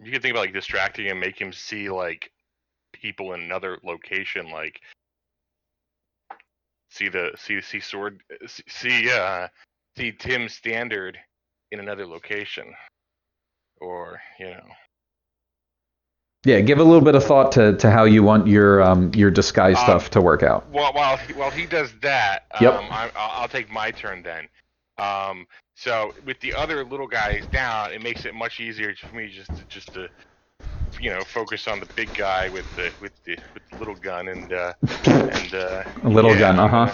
You 0.00 0.10
can 0.12 0.20
think 0.22 0.32
about 0.32 0.42
like 0.46 0.52
distracting 0.54 1.06
him, 1.06 1.18
make 1.20 1.38
him 1.40 1.52
see 1.52 1.88
like 1.90 2.30
people 2.92 3.32
in 3.34 3.40
another 3.42 3.78
location, 3.82 4.50
like 4.50 4.80
see 6.90 7.08
the 7.08 7.32
see 7.36 7.60
see 7.60 7.80
sword 7.80 8.22
see- 8.46 8.62
see 8.68 9.10
uh 9.10 9.48
see 9.96 10.12
Tim 10.12 10.48
Standard 10.48 11.18
in 11.74 11.80
another 11.80 12.06
location, 12.06 12.74
or 13.80 14.20
you 14.40 14.46
know 14.46 14.66
Yeah, 16.44 16.60
give 16.60 16.78
a 16.78 16.84
little 16.84 17.00
bit 17.02 17.14
of 17.14 17.24
thought 17.24 17.52
to, 17.52 17.76
to 17.78 17.90
how 17.90 18.04
you 18.04 18.22
want 18.22 18.46
your 18.46 18.82
um, 18.82 19.12
your 19.14 19.30
disguise 19.30 19.78
Um, 19.78 19.84
stuff 19.84 20.10
to 20.10 20.20
work 20.20 20.42
out. 20.42 20.66
While 20.70 20.92
while 20.94 21.16
he, 21.18 21.32
while 21.34 21.50
he 21.50 21.66
does 21.66 21.92
that, 22.00 22.44
um, 22.54 22.62
Yep. 22.62 22.74
I, 22.90 23.10
I'll, 23.16 23.42
I'll 23.42 23.48
take 23.48 23.70
my 23.70 23.90
turn 23.92 24.22
then. 24.22 24.48
Um, 24.98 25.46
so 25.76 26.12
with 26.24 26.40
the 26.40 26.54
other 26.54 26.84
little 26.84 27.08
guys 27.08 27.46
down, 27.48 27.92
it 27.92 28.02
makes 28.02 28.24
it 28.26 28.34
much 28.34 28.60
easier 28.60 28.94
for 28.96 29.16
me 29.16 29.28
just 29.28 29.56
to, 29.56 29.66
just 29.66 29.92
to 29.94 30.08
you 31.00 31.10
know 31.10 31.24
focus 31.24 31.68
on 31.68 31.80
the 31.80 31.86
big 31.96 32.14
guy 32.14 32.48
with 32.48 32.66
the 32.76 32.92
with 33.00 33.12
the 33.24 33.38
with 33.54 33.62
the 33.70 33.76
little 33.78 33.96
gun 33.96 34.28
and 34.28 34.52
uh, 34.52 34.74
and 35.28 35.54
uh, 35.54 35.84
A 36.04 36.08
little 36.08 36.34
yeah, 36.34 36.38
gun, 36.38 36.58
uh 36.58 36.68
huh. 36.68 36.92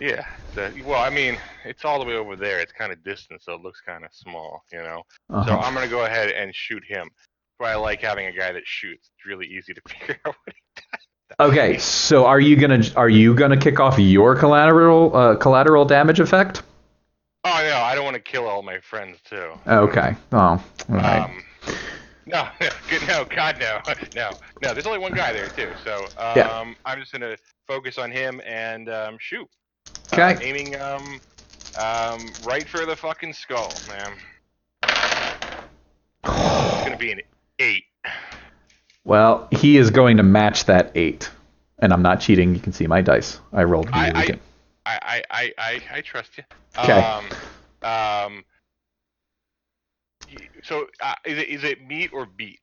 Yeah. 0.00 0.24
The, 0.54 0.82
well, 0.84 1.02
I 1.02 1.10
mean, 1.10 1.38
it's 1.64 1.84
all 1.84 1.98
the 1.98 2.04
way 2.04 2.14
over 2.14 2.36
there. 2.36 2.60
It's 2.60 2.72
kind 2.72 2.92
of 2.92 3.02
distant, 3.04 3.42
so 3.42 3.54
it 3.54 3.60
looks 3.62 3.80
kind 3.80 4.04
of 4.04 4.10
small, 4.12 4.62
you 4.72 4.78
know. 4.78 5.02
So 5.30 5.36
Uh-huh. 5.36 5.58
I'm 5.58 5.74
gonna 5.74 5.88
go 5.88 6.04
ahead 6.04 6.30
and 6.30 6.54
shoot 6.54 6.82
him. 6.86 7.10
But 7.58 7.68
I 7.68 7.76
like 7.76 8.02
having 8.02 8.26
a 8.26 8.32
guy 8.32 8.52
that 8.52 8.66
shoots. 8.66 9.10
It's 9.16 9.26
really 9.26 9.46
easy 9.46 9.72
to 9.74 9.80
figure 9.88 10.18
out 10.26 10.34
what 10.44 10.54
he 10.54 10.82
does. 10.92 11.50
Okay, 11.50 11.78
so 11.78 12.24
are 12.26 12.40
you 12.40 12.56
gonna 12.56 12.82
are 12.96 13.08
you 13.08 13.34
gonna 13.34 13.56
kick 13.56 13.80
off 13.80 13.98
your 13.98 14.34
collateral 14.36 15.14
uh, 15.16 15.36
collateral 15.36 15.84
damage 15.84 16.20
effect? 16.20 16.62
Oh 17.44 17.58
no, 17.68 17.76
I 17.78 17.94
don't 17.94 18.04
want 18.04 18.14
to 18.14 18.20
kill 18.22 18.46
all 18.46 18.62
my 18.62 18.78
friends 18.80 19.18
too. 19.28 19.52
Okay. 19.66 20.14
Oh, 20.32 20.38
all 20.38 20.60
right. 20.88 21.24
Um, 21.24 21.42
no, 22.26 22.48
no, 22.60 22.68
no, 23.06 23.24
God, 23.24 23.56
no, 23.60 23.80
no, 24.14 24.30
no. 24.62 24.72
There's 24.72 24.86
only 24.86 24.98
one 24.98 25.12
guy 25.12 25.32
there 25.32 25.48
too, 25.48 25.72
so 25.84 26.04
um, 26.16 26.36
Yeah. 26.36 26.74
I'm 26.84 26.98
just 27.00 27.12
gonna 27.12 27.36
focus 27.66 27.98
on 27.98 28.10
him 28.10 28.40
and 28.46 28.88
um, 28.88 29.16
shoot. 29.20 29.48
Okay. 30.12 30.34
Uh, 30.34 30.38
aiming 30.40 30.76
um, 30.80 31.20
um, 31.76 32.32
right 32.44 32.68
for 32.68 32.86
the 32.86 32.96
fucking 32.96 33.32
skull, 33.32 33.72
man. 33.88 34.12
It's 36.24 36.84
gonna 36.84 36.96
be 36.96 37.12
an 37.12 37.20
eight. 37.58 37.84
Well, 39.04 39.48
he 39.52 39.76
is 39.76 39.90
going 39.90 40.16
to 40.16 40.22
match 40.22 40.64
that 40.64 40.90
eight, 40.94 41.30
and 41.78 41.92
I'm 41.92 42.02
not 42.02 42.20
cheating. 42.20 42.54
You 42.54 42.60
can 42.60 42.72
see 42.72 42.86
my 42.86 43.02
dice. 43.02 43.40
I 43.52 43.64
rolled 43.64 43.86
really 43.86 43.98
I-. 43.98 44.38
I, 44.84 44.98
I, 45.02 45.22
I, 45.30 45.52
I, 45.58 45.82
I 45.94 46.00
trust 46.00 46.38
you. 46.38 46.44
'Kay. 46.74 46.92
Um, 46.92 47.24
um, 47.82 48.44
so 50.62 50.86
uh, 51.00 51.14
is 51.24 51.38
it 51.38 51.48
is 51.48 51.64
it 51.64 51.86
meet 51.86 52.12
or 52.12 52.26
beat? 52.26 52.60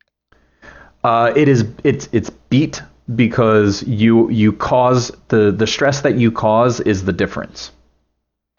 Uh, 1.04 1.34
it 1.36 1.48
is 1.48 1.66
it's 1.84 2.08
it's 2.12 2.30
beat 2.30 2.82
because 3.16 3.84
you 3.84 4.30
you 4.30 4.54
cause 4.54 5.12
the 5.28 5.52
the 5.52 5.68
stress 5.68 6.02
that 6.02 6.16
you 6.16 6.32
cause 6.32 6.80
is 6.80 7.06
the 7.06 7.14
difference. 7.14 7.72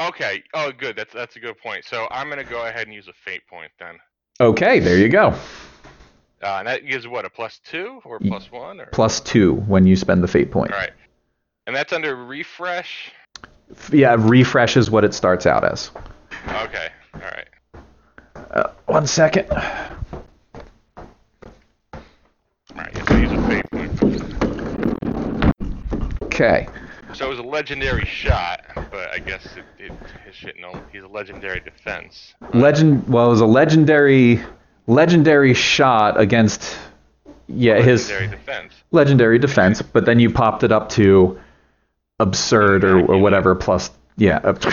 Okay. 0.01 0.43
Oh, 0.55 0.73
good. 0.73 0.97
That's 0.97 1.13
that's 1.13 1.37
a 1.37 1.41
good 1.41 1.59
point. 1.59 1.85
So 1.85 2.07
I'm 2.11 2.29
gonna 2.29 2.45
go 2.45 2.67
ahead 2.67 2.87
and 2.87 2.95
use 2.95 3.09
a 3.09 3.13
fate 3.13 3.47
point 3.49 3.71
then. 3.79 3.97
Okay, 4.41 4.81
there 4.81 4.99
you 4.99 5.09
go. 5.09 5.29
Uh, 6.43 6.57
and 6.59 6.67
that 6.69 6.87
gives 6.87 7.07
what 7.07 7.25
a 7.25 7.31
plus 7.31 7.61
two 7.65 8.01
or 8.05 8.19
plus 8.19 8.51
one 8.53 8.81
or 8.81 8.87
Plus 8.87 9.21
two 9.21 9.55
when 9.55 9.87
you 9.87 9.97
spend 9.97 10.23
the 10.23 10.29
fate 10.29 10.51
point. 10.51 10.73
all 10.73 10.79
right. 10.79 10.91
And 11.67 11.75
that's 11.75 11.93
under 11.93 12.15
refresh. 12.17 13.13
Yeah, 13.91 14.17
refresh 14.19 14.77
is 14.77 14.91
what 14.91 15.05
it 15.05 15.15
starts 15.15 15.47
out 15.47 15.65
as. 15.65 15.91
Okay. 16.49 16.89
All 17.15 17.21
right. 17.21 17.49
Uh, 18.51 18.71
one 18.87 19.07
second. 19.07 19.51
All 19.51 19.63
right. 22.77 23.09
So 23.09 23.17
use 23.17 23.33
a 23.33 23.49
fate. 23.49 23.64
Okay. 26.35 26.67
So 27.13 27.27
it 27.27 27.29
was 27.29 27.39
a 27.39 27.43
legendary 27.43 28.05
shot, 28.07 28.63
but 28.91 29.13
I 29.15 29.19
guess 29.21 29.47
it, 29.57 29.65
it 29.79 29.93
his 30.27 30.35
shit 30.35 30.57
no. 30.61 30.83
He's 30.93 31.05
a 31.05 31.09
legendary 31.09 31.61
defense. 31.61 32.35
Legend. 32.53 33.09
Well, 33.09 33.27
it 33.27 33.31
was 33.31 33.41
a 33.41 33.47
legendary 33.47 34.41
legendary 34.89 35.55
shot 35.55 36.19
against. 36.21 36.77
Yeah, 37.47 37.81
his 37.81 38.09
legendary 38.11 38.37
defense. 38.37 38.73
legendary 38.91 39.39
defense, 39.39 39.83
but 39.83 40.07
then 40.07 40.19
you 40.19 40.31
popped 40.31 40.65
it 40.65 40.73
up 40.73 40.89
to 40.91 41.39
absurd 42.19 42.85
or, 42.85 43.05
or 43.05 43.19
whatever 43.19 43.55
plus 43.55 43.91
yeah 44.17 44.39
up- 44.39 44.65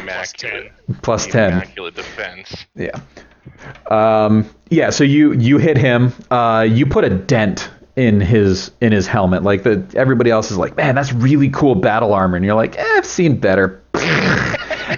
Immaculate. 0.00 0.72
plus 1.02 1.26
ten. 1.26 1.52
Immaculate 1.54 1.94
defense. 1.96 2.66
Yeah. 2.76 3.00
Um, 3.90 4.48
yeah. 4.70 4.90
So 4.90 5.02
you 5.04 5.32
you 5.32 5.58
hit 5.58 5.76
him. 5.78 6.12
Uh, 6.30 6.66
you 6.68 6.86
put 6.86 7.04
a 7.04 7.10
dent 7.10 7.70
in 7.98 8.20
his 8.20 8.70
in 8.80 8.92
his 8.92 9.08
helmet. 9.08 9.42
Like 9.42 9.64
the 9.64 9.84
everybody 9.96 10.30
else 10.30 10.52
is 10.52 10.56
like, 10.56 10.76
man, 10.76 10.94
that's 10.94 11.12
really 11.12 11.48
cool 11.50 11.74
battle 11.74 12.14
armor, 12.14 12.36
and 12.36 12.44
you're 12.44 12.54
like, 12.54 12.78
eh, 12.78 12.84
I've 12.96 13.04
seen 13.04 13.38
better. 13.38 13.82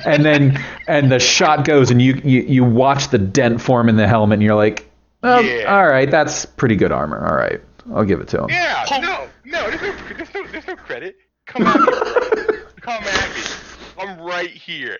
and 0.05 0.23
then 0.23 0.63
and 0.87 1.11
the 1.11 1.19
shot 1.19 1.65
goes, 1.65 1.91
and 1.91 2.03
you, 2.03 2.21
you 2.23 2.43
you 2.43 2.63
watch 2.65 3.09
the 3.09 3.17
dent 3.17 3.63
form 3.63 3.89
in 3.89 3.97
the 3.97 4.07
helmet, 4.07 4.35
and 4.35 4.43
you're 4.43 4.55
like, 4.55 4.87
oh, 5.23 5.41
Yeah. 5.41 5.75
all 5.75 5.89
right, 5.89 6.11
that's 6.11 6.45
pretty 6.45 6.77
good 6.77 6.93
armor. 6.93 7.27
All 7.27 7.35
right, 7.35 7.61
I'll 7.95 8.05
give 8.05 8.21
it 8.21 8.29
to 8.29 8.43
him. 8.43 8.51
Yeah. 8.51 8.85
No. 8.91 9.29
No. 9.47 9.71
There's 9.71 9.81
no. 9.81 10.15
There's 10.17 10.35
no. 10.35 10.47
There's 10.49 10.67
no 10.67 10.77
credit. 10.77 11.17
Come 11.47 11.63
at 11.67 11.81
me. 11.81 11.87
Come 12.83 13.03
at 13.03 13.35
me. 13.35 13.43
I'm 13.99 14.21
right 14.21 14.51
here. 14.51 14.99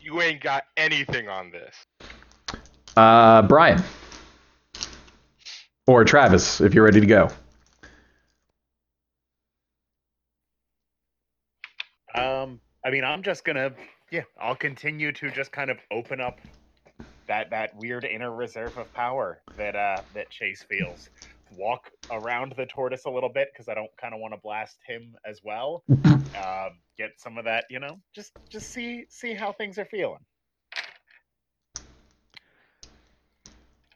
You 0.00 0.20
ain't 0.22 0.40
got 0.40 0.64
anything 0.76 1.28
on 1.28 1.52
this. 1.52 1.74
Uh, 2.96 3.42
Brian 3.42 3.80
or 5.88 6.04
Travis, 6.04 6.60
if 6.60 6.74
you're 6.74 6.84
ready 6.84 7.00
to 7.00 7.06
go. 7.06 7.30
Um, 12.14 12.60
I 12.84 12.90
mean, 12.90 13.04
I'm 13.04 13.22
just 13.22 13.44
gonna, 13.44 13.72
yeah, 14.12 14.24
I'll 14.40 14.54
continue 14.56 15.12
to 15.12 15.30
just 15.30 15.50
kind 15.50 15.70
of 15.70 15.78
open 15.90 16.20
up 16.20 16.36
that 17.26 17.50
that 17.50 17.74
weird 17.76 18.04
inner 18.04 18.34
reserve 18.34 18.76
of 18.78 18.92
power 18.94 19.42
that 19.56 19.76
uh 19.76 20.02
that 20.14 20.30
Chase 20.30 20.64
feels. 20.68 21.08
Walk 21.50 21.90
around 22.10 22.54
the 22.56 22.66
tortoise 22.66 23.06
a 23.06 23.10
little 23.10 23.30
bit 23.32 23.48
because 23.52 23.68
I 23.68 23.74
don't 23.74 23.90
kind 24.00 24.14
of 24.14 24.20
want 24.20 24.34
to 24.34 24.40
blast 24.42 24.78
him 24.86 25.14
as 25.26 25.40
well. 25.42 25.84
um, 26.36 26.80
get 26.98 27.12
some 27.18 27.38
of 27.38 27.46
that, 27.46 27.64
you 27.70 27.80
know, 27.80 27.96
just 28.14 28.32
just 28.52 28.72
see 28.72 29.04
see 29.08 29.34
how 29.34 29.52
things 29.52 29.78
are 29.78 29.86
feeling. 29.86 30.20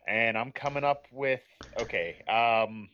And 0.06 0.37
I'm 0.37 0.52
coming 0.52 0.85
up 0.85 1.06
with 1.12 1.40
okay. 1.80 2.23
Um. 2.28 2.88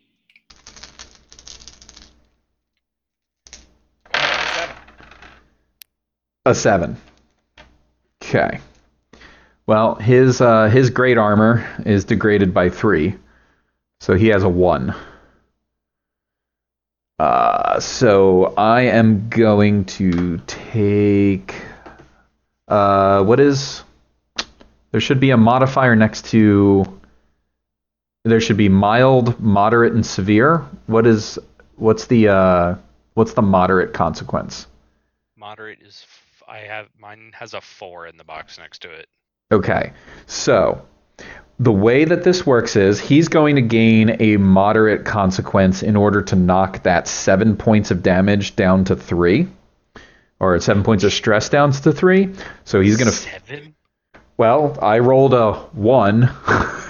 A 6.44 6.54
seven. 6.54 6.96
Okay. 8.22 8.60
Well, 9.66 9.96
his 9.96 10.40
uh, 10.40 10.68
his 10.68 10.88
great 10.90 11.18
armor 11.18 11.66
is 11.84 12.06
degraded 12.06 12.54
by 12.54 12.70
three, 12.70 13.16
so 14.00 14.14
he 14.14 14.28
has 14.28 14.42
a 14.42 14.48
one. 14.48 14.94
Uh, 17.18 17.80
so 17.80 18.54
I 18.56 18.82
am 18.82 19.28
going 19.28 19.84
to 19.86 20.38
take. 20.46 21.54
Uh, 22.66 23.24
what 23.24 23.40
is? 23.40 23.82
There 24.90 25.00
should 25.00 25.20
be 25.20 25.30
a 25.30 25.36
modifier 25.36 25.94
next 25.96 26.26
to. 26.26 26.97
There 28.24 28.40
should 28.40 28.56
be 28.56 28.68
mild, 28.68 29.40
moderate, 29.40 29.92
and 29.94 30.04
severe. 30.04 30.58
What 30.86 31.06
is? 31.06 31.38
What's 31.76 32.06
the? 32.06 32.28
Uh, 32.28 32.74
what's 33.14 33.34
the 33.34 33.42
moderate 33.42 33.92
consequence? 33.94 34.66
Moderate 35.36 35.80
is. 35.80 36.04
F- 36.04 36.42
I 36.48 36.58
have 36.58 36.88
mine 36.98 37.32
has 37.34 37.54
a 37.54 37.60
four 37.60 38.06
in 38.06 38.16
the 38.16 38.24
box 38.24 38.58
next 38.58 38.82
to 38.82 38.90
it. 38.90 39.06
Okay, 39.52 39.92
so 40.26 40.82
the 41.58 41.72
way 41.72 42.04
that 42.04 42.22
this 42.24 42.44
works 42.46 42.76
is 42.76 43.00
he's 43.00 43.28
going 43.28 43.56
to 43.56 43.62
gain 43.62 44.16
a 44.20 44.36
moderate 44.36 45.04
consequence 45.04 45.82
in 45.82 45.96
order 45.96 46.20
to 46.22 46.36
knock 46.36 46.82
that 46.82 47.08
seven 47.08 47.56
points 47.56 47.90
of 47.90 48.02
damage 48.02 48.56
down 48.56 48.84
to 48.84 48.96
three. 48.96 49.48
or 50.40 50.58
seven 50.60 50.82
points 50.82 51.02
of 51.04 51.12
stress 51.12 51.48
down 51.48 51.72
to 51.72 51.92
three. 51.92 52.34
So 52.64 52.80
he's 52.80 52.96
gonna. 52.96 53.10
seven. 53.12 53.74
Well, 54.36 54.78
I 54.82 54.98
rolled 55.00 55.34
a 55.34 55.52
one. 55.72 56.30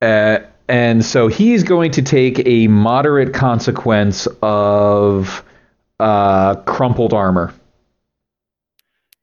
Uh, 0.00 0.40
and 0.68 1.04
so 1.04 1.28
he's 1.28 1.62
going 1.62 1.92
to 1.92 2.02
take 2.02 2.44
a 2.46 2.66
moderate 2.66 3.32
consequence 3.32 4.26
of 4.42 5.44
uh, 6.00 6.56
crumpled 6.56 7.12
armor. 7.12 7.54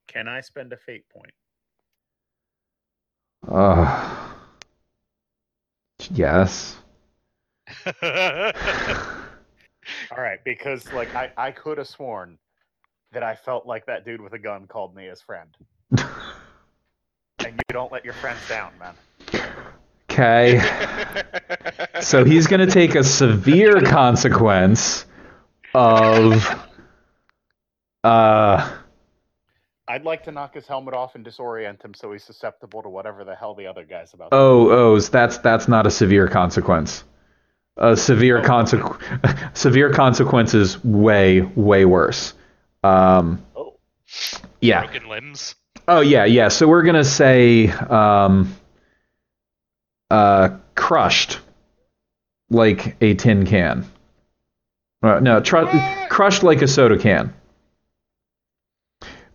Can 0.08 0.27
I 0.27 0.41
spend 0.41 0.72
a 0.74 0.77
fate 0.77 1.03
point? 1.10 1.31
Uh, 3.48 4.34
yes. 6.12 6.77
All 10.12 10.22
right, 10.22 10.43
because 10.43 10.91
like 10.93 11.13
I, 11.15 11.31
I 11.38 11.51
could 11.51 11.77
have 11.77 11.88
sworn 11.88 12.38
that 13.12 13.24
I 13.24 13.36
felt 13.36 13.65
like 13.65 13.86
that 13.88 14.05
dude 14.05 14.22
with 14.22 14.34
a 14.34 14.39
gun 14.39 14.67
called 14.67 14.96
me 14.96 15.05
his 15.08 15.22
friend. 15.22 15.50
and 17.49 17.57
you 17.69 17.73
don't 17.73 17.91
let 17.91 18.05
your 18.05 18.13
friends 18.15 18.39
down, 18.47 18.71
man. 18.79 18.95
Okay. 20.11 20.61
So 22.01 22.23
he's 22.23 22.47
going 22.47 22.65
to 22.65 22.71
take 22.73 22.95
a 22.95 23.03
severe 23.03 23.81
consequence 23.81 25.05
of. 25.73 26.45
Uh, 28.05 28.71
I'd 29.87 30.05
like 30.05 30.23
to 30.23 30.31
knock 30.31 30.53
his 30.53 30.65
helmet 30.65 30.93
off 30.93 31.15
and 31.15 31.25
disorient 31.25 31.83
him 31.83 31.93
so 31.93 32.13
he's 32.13 32.23
susceptible 32.23 32.81
to 32.83 32.89
whatever 32.89 33.25
the 33.25 33.35
hell 33.35 33.53
the 33.53 33.67
other 33.67 33.83
guy's 33.83 34.13
about. 34.13 34.29
oh, 34.31 34.69
oh, 34.71 34.99
that's 34.99 35.39
that's 35.39 35.67
not 35.67 35.85
a 35.85 35.91
severe 35.91 36.27
consequence. 36.29 37.03
A 37.75 37.97
severe 37.97 38.41
consequence, 38.41 39.03
severe 39.59 39.91
consequence 39.91 40.53
is 40.53 40.81
way 40.83 41.41
way 41.41 41.83
worse. 41.85 42.33
Um, 42.83 43.45
Oh. 43.57 43.77
yeah. 44.61 44.85
Broken 44.85 45.09
limbs. 45.09 45.55
Oh 45.88 46.01
yeah, 46.01 46.25
yeah. 46.25 46.50
So 46.50 46.67
we're 46.67 46.83
gonna 46.83 47.03
say 47.03 47.69
um, 47.69 48.55
uh, 50.09 50.50
crushed, 50.75 51.39
like 52.50 52.95
a 53.01 53.13
tin 53.15 53.45
can. 53.45 53.86
Uh, 55.01 55.19
no, 55.19 55.39
tr- 55.39 55.65
crushed 56.09 56.43
like 56.43 56.62
a 56.62 56.67
soda 56.67 56.98
can. 56.98 57.33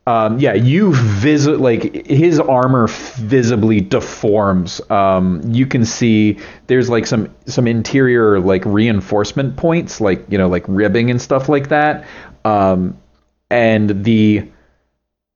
Um, 0.06 0.38
yeah, 0.38 0.52
you 0.52 0.92
visit 0.94 1.60
like 1.60 2.06
his 2.06 2.38
armor 2.38 2.88
visibly 2.88 3.80
deforms. 3.80 4.82
Um, 4.90 5.40
you 5.50 5.66
can 5.66 5.86
see 5.86 6.38
there's 6.66 6.90
like 6.90 7.06
some 7.06 7.34
some 7.46 7.66
interior 7.66 8.38
like 8.38 8.66
reinforcement 8.66 9.56
points, 9.56 10.02
like 10.02 10.26
you 10.30 10.36
know, 10.36 10.48
like 10.48 10.64
ribbing 10.68 11.10
and 11.10 11.20
stuff 11.20 11.48
like 11.48 11.68
that. 11.68 12.04
Um, 12.44 12.98
and 13.48 14.04
the 14.04 14.46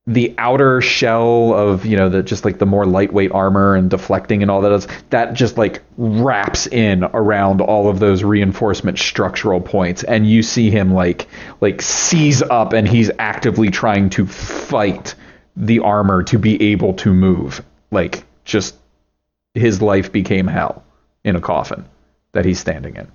the 0.09 0.35
outer 0.38 0.81
shell 0.81 1.53
of 1.53 1.85
you 1.85 1.95
know 1.95 2.09
the 2.09 2.23
just 2.23 2.43
like 2.43 2.59
the 2.59 2.65
more 2.65 2.87
lightweight 2.87 3.31
armor 3.31 3.75
and 3.75 3.91
deflecting 3.91 4.41
and 4.41 4.50
all 4.50 4.62
that 4.62 4.87
that 5.11 5.35
just 5.35 5.59
like 5.59 5.83
wraps 5.99 6.67
in 6.67 7.05
around 7.05 7.61
all 7.61 7.91
of 7.91 7.99
those 7.99 8.25
reinforcement 8.25 8.99
structural 8.99 9.61
points 9.61 10.03
and 10.03 10.29
you 10.29 10.43
see 10.43 10.71
him 10.71 10.95
like 10.95 11.29
like 11.61 11.83
seize 11.83 12.41
up 12.41 12.73
and 12.73 12.88
he's 12.88 13.11
actively 13.19 13.69
trying 13.69 14.09
to 14.09 14.27
fight 14.27 15.15
the 15.57 15.79
armor 15.81 16.23
to 16.23 16.38
be 16.38 16.73
able 16.73 16.95
to 16.95 17.12
move 17.12 17.62
like 17.91 18.25
just 18.47 18.77
his 19.53 19.83
life 19.83 20.11
became 20.11 20.47
hell 20.47 20.83
in 21.23 21.37
a 21.37 21.41
coffin 21.41 21.85
that 22.33 22.47
he's 22.47 22.59
standing 22.59 22.97
in 22.97 23.07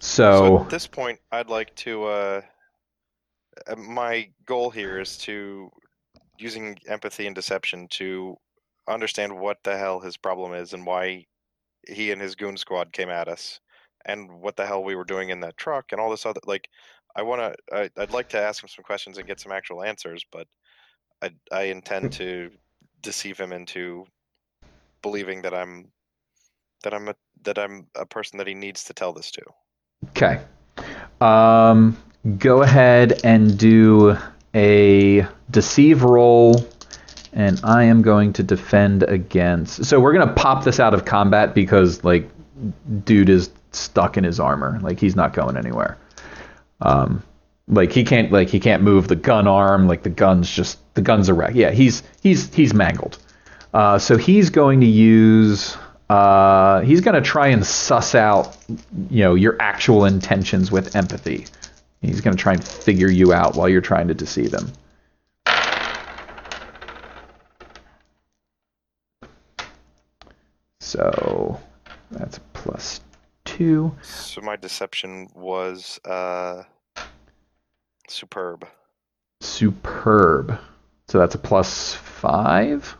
So 0.00 0.58
so 0.58 0.58
at 0.60 0.70
this 0.70 0.86
point, 0.86 1.18
I'd 1.32 1.48
like 1.48 1.74
to. 1.76 2.04
Uh, 2.04 2.42
my 3.76 4.28
goal 4.46 4.70
here 4.70 5.00
is 5.00 5.16
to 5.18 5.70
using 6.38 6.76
empathy 6.88 7.26
and 7.26 7.34
deception 7.34 7.86
to 7.88 8.36
understand 8.88 9.38
what 9.38 9.58
the 9.64 9.76
hell 9.76 10.00
his 10.00 10.16
problem 10.16 10.52
is 10.52 10.72
and 10.72 10.84
why 10.84 11.24
he 11.86 12.10
and 12.10 12.20
his 12.20 12.34
goon 12.34 12.56
squad 12.56 12.92
came 12.92 13.10
at 13.10 13.28
us, 13.28 13.60
and 14.06 14.30
what 14.40 14.56
the 14.56 14.66
hell 14.66 14.82
we 14.82 14.94
were 14.94 15.04
doing 15.04 15.30
in 15.30 15.40
that 15.40 15.56
truck 15.56 15.86
and 15.92 16.00
all 16.00 16.10
this 16.10 16.26
other. 16.26 16.40
Like, 16.46 16.68
I 17.16 17.22
want 17.22 17.54
to. 17.70 17.90
I'd 17.96 18.12
like 18.12 18.28
to 18.30 18.40
ask 18.40 18.62
him 18.62 18.68
some 18.68 18.84
questions 18.84 19.18
and 19.18 19.26
get 19.26 19.40
some 19.40 19.52
actual 19.52 19.82
answers, 19.82 20.24
but 20.32 20.46
I 21.22 21.30
I 21.52 21.62
intend 21.64 22.12
to 22.20 22.50
deceive 23.02 23.38
him 23.38 23.52
into 23.52 24.06
believing 25.02 25.42
that 25.42 25.54
I'm 25.54 25.92
that 26.82 26.94
I'm 26.94 27.08
a 27.08 27.14
that 27.42 27.58
I'm 27.58 27.86
a 27.94 28.06
person 28.06 28.38
that 28.38 28.46
he 28.46 28.54
needs 28.54 28.84
to 28.84 28.94
tell 28.94 29.12
this 29.12 29.30
to. 29.32 29.42
Okay. 30.10 30.40
Um, 31.20 31.96
go 32.38 32.62
ahead 32.62 33.20
and 33.24 33.58
do 33.58 34.16
a 34.54 35.26
deceive 35.50 36.02
roll, 36.02 36.66
and 37.32 37.60
I 37.64 37.84
am 37.84 38.02
going 38.02 38.32
to 38.34 38.42
defend 38.42 39.02
against. 39.02 39.84
So 39.84 40.00
we're 40.00 40.12
gonna 40.12 40.32
pop 40.32 40.64
this 40.64 40.80
out 40.80 40.94
of 40.94 41.04
combat 41.04 41.54
because 41.54 42.04
like, 42.04 42.28
dude 43.04 43.28
is 43.28 43.50
stuck 43.72 44.16
in 44.16 44.24
his 44.24 44.40
armor. 44.40 44.78
Like 44.80 45.00
he's 45.00 45.16
not 45.16 45.32
going 45.32 45.56
anywhere. 45.56 45.98
Um, 46.80 47.22
like 47.68 47.92
he 47.92 48.04
can't 48.04 48.30
like 48.30 48.48
he 48.48 48.60
can't 48.60 48.82
move 48.82 49.08
the 49.08 49.16
gun 49.16 49.46
arm. 49.46 49.88
Like 49.88 50.02
the 50.02 50.10
gun's 50.10 50.50
just 50.50 50.78
the 50.94 51.02
gun's 51.02 51.28
a 51.28 51.34
wreck. 51.34 51.54
Yeah, 51.54 51.70
he's 51.70 52.02
he's 52.22 52.52
he's 52.54 52.74
mangled. 52.74 53.18
Uh, 53.72 53.98
so 53.98 54.16
he's 54.16 54.50
going 54.50 54.80
to 54.80 54.86
use. 54.86 55.76
Uh, 56.08 56.82
he's 56.82 57.00
going 57.00 57.14
to 57.14 57.22
try 57.22 57.48
and 57.48 57.66
suss 57.66 58.14
out, 58.14 58.56
you 59.10 59.24
know, 59.24 59.34
your 59.34 59.56
actual 59.60 60.04
intentions 60.04 60.70
with 60.70 60.94
empathy. 60.94 61.46
He's 62.06 62.20
going 62.20 62.36
to 62.36 62.42
try 62.42 62.52
and 62.52 62.64
figure 62.64 63.10
you 63.10 63.32
out 63.32 63.56
while 63.56 63.68
you're 63.68 63.80
trying 63.80 64.08
to 64.08 64.14
deceive 64.14 64.52
him. 64.52 64.72
So 70.80 71.60
that's 72.10 72.38
plus 72.52 73.00
two. 73.44 73.94
So 74.02 74.40
my 74.40 74.56
deception 74.56 75.28
was 75.34 75.98
uh, 76.04 76.62
superb. 78.08 78.66
Superb. 79.40 80.58
So 81.08 81.18
that's 81.18 81.34
a 81.34 81.38
plus 81.38 81.94
five. 81.94 82.96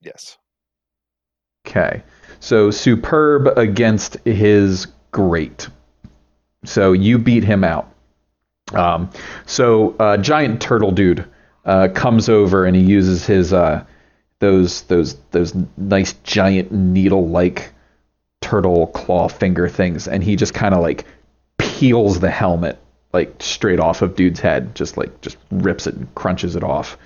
Yes. 0.00 0.38
Okay. 1.66 2.02
So 2.40 2.70
superb 2.70 3.46
against 3.58 4.18
his 4.24 4.86
great. 5.10 5.68
So 6.64 6.92
you 6.92 7.18
beat 7.18 7.44
him 7.44 7.64
out. 7.64 7.92
Um, 8.72 9.10
so 9.46 9.96
uh, 9.98 10.16
giant 10.18 10.60
turtle 10.60 10.92
dude 10.92 11.24
uh, 11.64 11.88
comes 11.94 12.28
over 12.28 12.64
and 12.64 12.76
he 12.76 12.82
uses 12.82 13.26
his 13.26 13.52
uh, 13.52 13.84
those 14.40 14.82
those 14.82 15.16
those 15.30 15.54
nice 15.76 16.12
giant 16.24 16.70
needle 16.70 17.28
like 17.28 17.72
turtle 18.40 18.88
claw 18.88 19.28
finger 19.28 19.68
things, 19.68 20.06
and 20.06 20.22
he 20.22 20.36
just 20.36 20.54
kind 20.54 20.74
of 20.74 20.80
like 20.80 21.04
peels 21.56 22.20
the 22.20 22.30
helmet 22.30 22.78
like 23.12 23.34
straight 23.40 23.80
off 23.80 24.02
of 24.02 24.14
dude's 24.14 24.40
head, 24.40 24.74
just 24.74 24.96
like 24.96 25.20
just 25.22 25.38
rips 25.50 25.86
it 25.86 25.94
and 25.94 26.14
crunches 26.14 26.56
it 26.56 26.62
off 26.62 26.98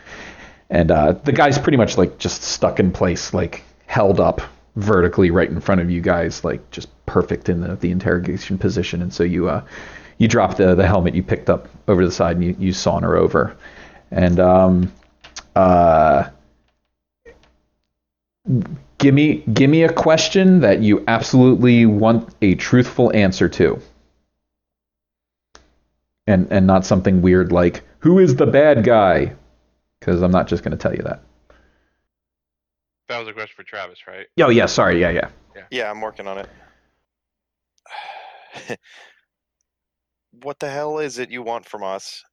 and 0.73 0.91
uh, 0.91 1.13
the 1.13 1.33
guy's 1.33 1.59
pretty 1.59 1.77
much 1.77 1.99
like 1.99 2.19
just 2.19 2.43
stuck 2.43 2.81
in 2.81 2.93
place, 2.93 3.35
like 3.35 3.63
held 3.87 4.19
up 4.19 4.41
vertically 4.77 5.31
right 5.31 5.49
in 5.49 5.61
front 5.61 5.81
of 5.81 5.91
you 5.91 6.01
guys, 6.01 6.45
like 6.45 6.71
just 6.71 6.89
perfect 7.07 7.49
in 7.49 7.61
the, 7.61 7.77
the 7.77 7.91
interrogation 7.91 8.59
position. 8.59 9.03
And 9.03 9.13
so 9.13 9.23
you 9.23 9.49
uh, 9.49 9.65
you 10.19 10.29
drop 10.29 10.57
the 10.57 10.75
the 10.75 10.87
helmet 10.87 11.15
you 11.15 11.23
picked 11.23 11.51
up 11.51 11.69
over 11.89 12.03
to 12.03 12.09
the 12.09 12.15
side 12.15 12.37
and 12.37 12.45
you, 12.45 12.57
you 12.59 12.73
saunter 12.73 13.17
over, 13.17 13.57
and 14.11 14.39
um, 14.41 14.93
uh, 15.57 16.29
give 18.99 19.15
me 19.15 19.43
give 19.53 19.71
me 19.71 19.83
a 19.83 19.93
question 19.93 20.61
that 20.61 20.81
you 20.81 21.05
absolutely 21.09 21.87
want 21.87 22.35
a 22.43 22.55
truthful 22.55 23.15
answer 23.15 23.49
to. 23.49 23.81
And, 26.29 26.47
and 26.53 26.69
not 26.69 26.87
something 26.87 27.21
weird 27.21 27.51
like 27.51 27.83
who 27.99 28.21
is 28.21 28.37
the 28.37 28.47
bad 28.47 28.85
guy 28.85 29.35
because 29.99 30.23
I'm 30.23 30.31
not 30.31 30.47
just 30.47 30.63
going 30.63 30.71
to 30.71 30.77
tell 30.77 30.95
you 30.95 31.03
that. 31.03 31.21
That 33.13 33.19
was 33.19 33.29
a 33.29 33.35
question 33.35 33.53
for 33.55 33.63
Travis, 33.63 34.07
right? 34.07 34.27
Oh 34.41 34.49
yeah, 34.49 34.65
sorry, 34.65 34.99
yeah, 34.99 35.11
yeah. 35.11 35.29
Yeah, 35.71 35.91
I'm 35.91 36.01
working 36.01 36.27
on 36.27 36.39
it. 36.39 36.49
what 40.43 40.59
the 40.59 40.71
hell 40.71 40.99
is 40.99 41.19
it 41.19 41.31
you 41.31 41.43
want 41.43 41.67
from 41.67 41.83
us? 41.83 42.25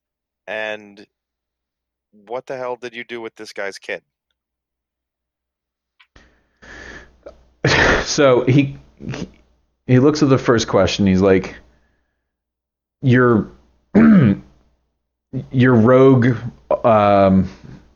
And 0.47 1.05
what 2.13 2.45
the 2.45 2.55
hell 2.55 2.77
did 2.77 2.95
you 2.95 3.03
do 3.03 3.19
with 3.19 3.35
this 3.35 3.51
guy's 3.51 3.77
kid? 3.77 4.03
so 8.03 8.45
he, 8.45 8.77
he 9.05 9.29
he 9.85 9.99
looks 9.99 10.23
at 10.23 10.29
the 10.29 10.37
first 10.37 10.69
question. 10.69 11.05
He's 11.05 11.19
like, 11.19 11.57
"Your 13.01 13.51
your 15.51 15.73
rogue, 15.75 16.37
um, 16.85 17.49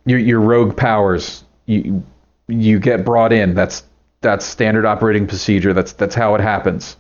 your 0.06 0.20
your 0.20 0.42
rogue 0.42 0.76
powers. 0.76 1.46
You 1.66 2.04
you 2.62 2.80
get 2.80 3.06
brought 3.06 3.34
in. 3.34 3.56
That's 3.56 3.84
that's 4.22 4.46
standard 4.46 4.86
operating 4.86 5.28
procedure. 5.28 5.74
That's 5.74 5.94
that's 5.94 6.16
how 6.16 6.36
it 6.36 6.42
happens. 6.42 6.98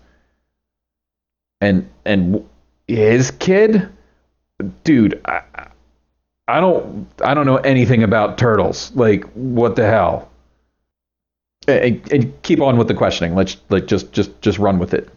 And 1.61 1.89
and 2.05 2.47
his 2.87 3.31
kid, 3.31 3.89
dude, 4.83 5.21
I, 5.25 5.41
I 6.47 6.59
don't 6.59 7.07
I 7.23 7.33
don't 7.33 7.45
know 7.45 7.57
anything 7.57 8.03
about 8.03 8.37
turtles. 8.37 8.91
Like 8.95 9.23
what 9.33 9.75
the 9.75 9.85
hell? 9.85 10.29
And, 11.65 12.11
and 12.11 12.41
keep 12.43 12.59
on 12.59 12.77
with 12.77 12.89
the 12.89 12.93
questioning. 12.93 13.35
Let's 13.35 13.55
like 13.69 13.85
just 13.87 14.11
just 14.11 14.41
just 14.41 14.59
run 14.59 14.79
with 14.79 14.93
it. 14.93 15.09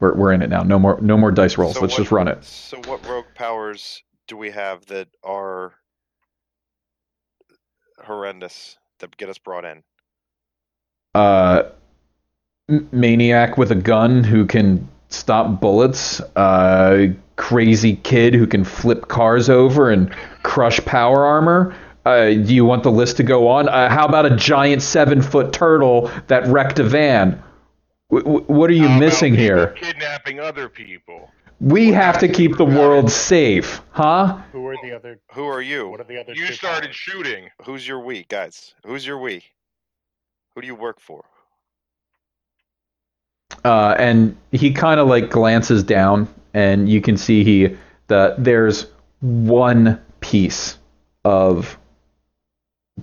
We're 0.00 0.14
we're 0.14 0.32
in 0.32 0.42
it 0.42 0.50
now. 0.50 0.62
No 0.62 0.78
more 0.78 1.00
no 1.00 1.16
more 1.16 1.30
dice 1.30 1.56
rolls. 1.56 1.74
So 1.74 1.82
Let's 1.82 1.92
what- 1.92 1.98
just 1.98 2.12
run 2.12 2.28
it. 2.28 2.44
So 2.44 2.78
what 2.86 3.06
rogue 3.06 3.26
powers 3.34 4.02
do 4.26 4.36
we 4.36 4.50
have 4.50 4.84
that 4.86 5.08
are 5.22 5.74
horrendous 8.04 8.76
that 8.98 9.16
get 9.16 9.28
us 9.28 9.38
brought 9.38 9.64
in? 9.64 9.82
uh, 11.14 11.64
maniac 12.92 13.56
with 13.56 13.70
a 13.70 13.74
gun 13.74 14.22
who 14.24 14.46
can 14.46 14.86
stop 15.08 15.60
bullets, 15.60 16.20
uh, 16.36 17.06
crazy 17.36 17.96
kid 17.96 18.34
who 18.34 18.46
can 18.46 18.62
flip 18.64 19.08
cars 19.08 19.48
over 19.48 19.90
and 19.90 20.12
crush 20.42 20.78
power 20.84 21.24
armor. 21.24 21.74
Uh, 22.04 22.26
do 22.26 22.54
you 22.54 22.64
want 22.64 22.82
the 22.82 22.90
list 22.90 23.16
to 23.16 23.22
go 23.22 23.48
on? 23.48 23.68
Uh, 23.68 23.88
how 23.88 24.06
about 24.06 24.26
a 24.26 24.36
giant 24.36 24.82
seven 24.82 25.22
foot 25.22 25.52
turtle 25.52 26.10
that 26.28 26.46
wrecked 26.46 26.78
a 26.78 26.84
van? 26.84 27.42
W- 28.10 28.24
w- 28.24 28.44
what 28.46 28.70
are 28.70 28.74
you 28.74 28.88
How 28.88 28.98
missing 28.98 29.34
here? 29.34 29.68
Kidnapping 29.68 30.40
other 30.40 30.68
people. 30.68 31.30
We 31.60 31.92
have 31.92 32.18
to 32.18 32.28
keep 32.28 32.56
the 32.56 32.64
world 32.64 33.10
safe, 33.10 33.80
huh? 33.90 34.38
Who 34.52 34.66
are 34.68 34.76
the 34.82 34.92
other? 34.92 35.18
Who 35.32 35.44
are 35.44 35.60
you? 35.60 35.88
What 35.88 36.00
are 36.00 36.04
the 36.04 36.20
other? 36.20 36.32
You 36.34 36.46
started 36.52 36.88
powers? 36.88 36.96
shooting. 36.96 37.50
Who's 37.64 37.86
your 37.86 38.00
we, 38.00 38.24
guys? 38.28 38.74
Who's 38.86 39.04
your 39.04 39.18
we? 39.18 39.42
Who 40.54 40.60
do 40.60 40.66
you 40.66 40.76
work 40.76 41.00
for? 41.00 41.24
uh, 43.64 43.94
and 43.98 44.36
he 44.52 44.72
kind 44.72 45.00
of 45.00 45.08
like 45.08 45.30
glances 45.30 45.82
down, 45.82 46.28
and 46.54 46.88
you 46.88 47.00
can 47.00 47.16
see 47.16 47.44
he 47.44 47.76
the 48.06 48.34
there's 48.38 48.86
one 49.20 50.00
piece 50.20 50.78
of 51.24 51.78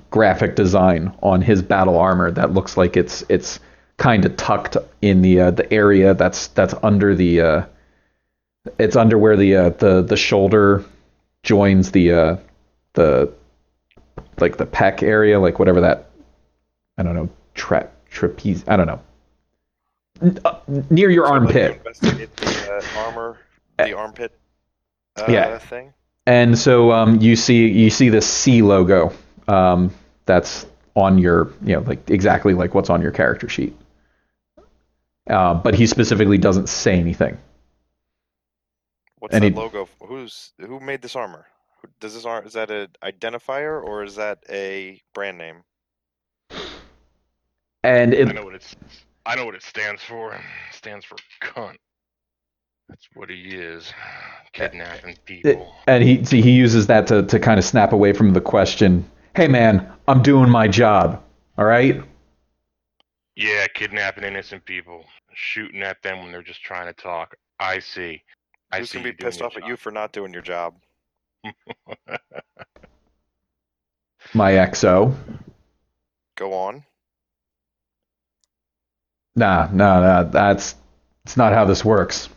graphic 0.09 0.55
design 0.55 1.13
on 1.21 1.41
his 1.41 1.61
battle 1.61 1.97
armor 1.97 2.31
that 2.31 2.53
looks 2.53 2.77
like 2.77 2.97
it's 2.97 3.23
it's 3.29 3.59
kind 3.97 4.25
of 4.25 4.35
tucked 4.37 4.77
in 5.01 5.21
the 5.21 5.39
uh, 5.39 5.51
the 5.51 5.71
area 5.73 6.13
that's 6.13 6.47
that's 6.47 6.73
under 6.83 7.15
the 7.15 7.41
uh, 7.41 7.65
it's 8.79 8.95
under 8.95 9.17
where 9.17 9.37
the 9.37 9.55
uh, 9.55 9.69
the 9.69 10.01
the 10.01 10.17
shoulder 10.17 10.83
joins 11.43 11.91
the 11.91 12.11
uh, 12.11 12.37
the 12.93 13.31
like 14.39 14.57
the 14.57 14.65
pec 14.65 15.03
area, 15.03 15.39
like 15.39 15.59
whatever 15.59 15.81
that 15.81 16.09
I 16.97 17.03
don't 17.03 17.15
know 17.15 17.29
tra- 17.53 17.89
trapeze 18.09 18.63
I 18.67 18.75
don't 18.75 18.87
know 18.87 19.01
N- 20.21 20.39
uh, 20.45 20.59
near 20.89 21.09
your 21.09 21.27
So, 21.27 21.33
armpit. 21.33 21.83
the 21.83 22.29
uh, 22.95 22.99
armor, 22.99 23.37
the 23.77 23.93
armpit 23.93 24.31
uh, 25.17 25.25
Yeah. 25.29 25.57
thing. 25.59 25.93
And 26.27 26.57
so 26.57 26.91
um, 26.91 27.21
you 27.21 27.35
see 27.35 27.67
you 27.67 27.89
see 27.89 28.09
the 28.09 28.21
C 28.21 28.61
logo 28.61 29.13
um, 29.47 29.93
that's 30.25 30.65
on 30.95 31.17
your 31.19 31.51
you 31.63 31.75
know 31.75 31.81
like 31.81 32.09
exactly 32.09 32.53
like 32.53 32.73
what's 32.73 32.89
on 32.89 33.01
your 33.01 33.11
character 33.11 33.47
sheet. 33.47 33.75
Uh, 35.29 35.53
but 35.55 35.73
he 35.75 35.87
specifically 35.87 36.37
doesn't 36.37 36.69
say 36.69 36.99
anything. 36.99 37.37
What's 39.25 39.33
And 39.33 39.43
that 39.43 39.53
he- 39.53 39.59
logo? 39.59 39.89
Who's 40.05 40.53
who 40.59 40.79
made 40.79 41.01
this 41.01 41.15
armor? 41.15 41.47
Does 41.99 42.13
this 42.13 42.25
ar- 42.25 42.43
is 42.43 42.53
that 42.53 42.69
an 42.69 42.89
identifier 43.03 43.83
or 43.83 44.03
is 44.03 44.17
that 44.17 44.37
a 44.51 45.01
brand 45.15 45.39
name? 45.39 45.63
And 47.83 48.13
I 48.13 48.33
know 48.33 48.43
what 48.43 48.53
it's. 48.53 48.75
I 49.25 49.35
know 49.35 49.45
what 49.45 49.55
it 49.55 49.63
stands 49.63 50.03
for. 50.03 50.35
It 50.35 50.41
stands 50.73 51.05
for 51.05 51.15
cunt. 51.41 51.77
That's 52.87 53.07
what 53.15 53.31
he 53.31 53.55
is. 53.55 53.91
Kidnapping 54.53 55.17
people. 55.25 55.73
and 55.87 56.03
he 56.03 56.23
see 56.23 56.43
he 56.43 56.51
uses 56.51 56.85
that 56.85 57.07
to 57.07 57.23
to 57.23 57.39
kind 57.39 57.57
of 57.57 57.65
snap 57.65 57.93
away 57.93 58.13
from 58.13 58.33
the 58.33 58.41
question. 58.41 59.09
Hey 59.35 59.47
man, 59.47 59.91
I'm 60.07 60.21
doing 60.21 60.51
my 60.51 60.67
job. 60.67 61.23
All 61.57 61.65
right. 61.65 61.99
Yeah, 63.35 63.65
kidnapping 63.73 64.23
innocent 64.23 64.65
people, 64.65 65.03
shooting 65.33 65.81
at 65.81 66.03
them 66.03 66.21
when 66.21 66.31
they're 66.31 66.43
just 66.43 66.61
trying 66.61 66.85
to 66.85 66.93
talk. 66.93 67.33
I 67.59 67.79
see. 67.79 68.21
I 68.75 68.81
Who's 68.81 68.91
see. 68.91 68.99
gonna 68.99 69.03
be 69.03 69.13
pissed 69.13 69.41
your 69.41 69.47
off 69.47 69.57
at 69.57 69.63
you 69.65 69.77
for 69.77 69.91
not 69.91 70.11
doing 70.11 70.33
your 70.33 70.41
job? 70.41 70.75
My 74.33 74.57
XO. 74.57 75.15
Go 76.35 76.53
on. 76.53 76.85
Nah, 79.35 79.67
nah, 79.71 79.99
nah. 80.01 80.23
That's 80.23 80.75
it's 81.25 81.37
not 81.37 81.53
how 81.53 81.65
this 81.65 81.83
works. 81.85 82.29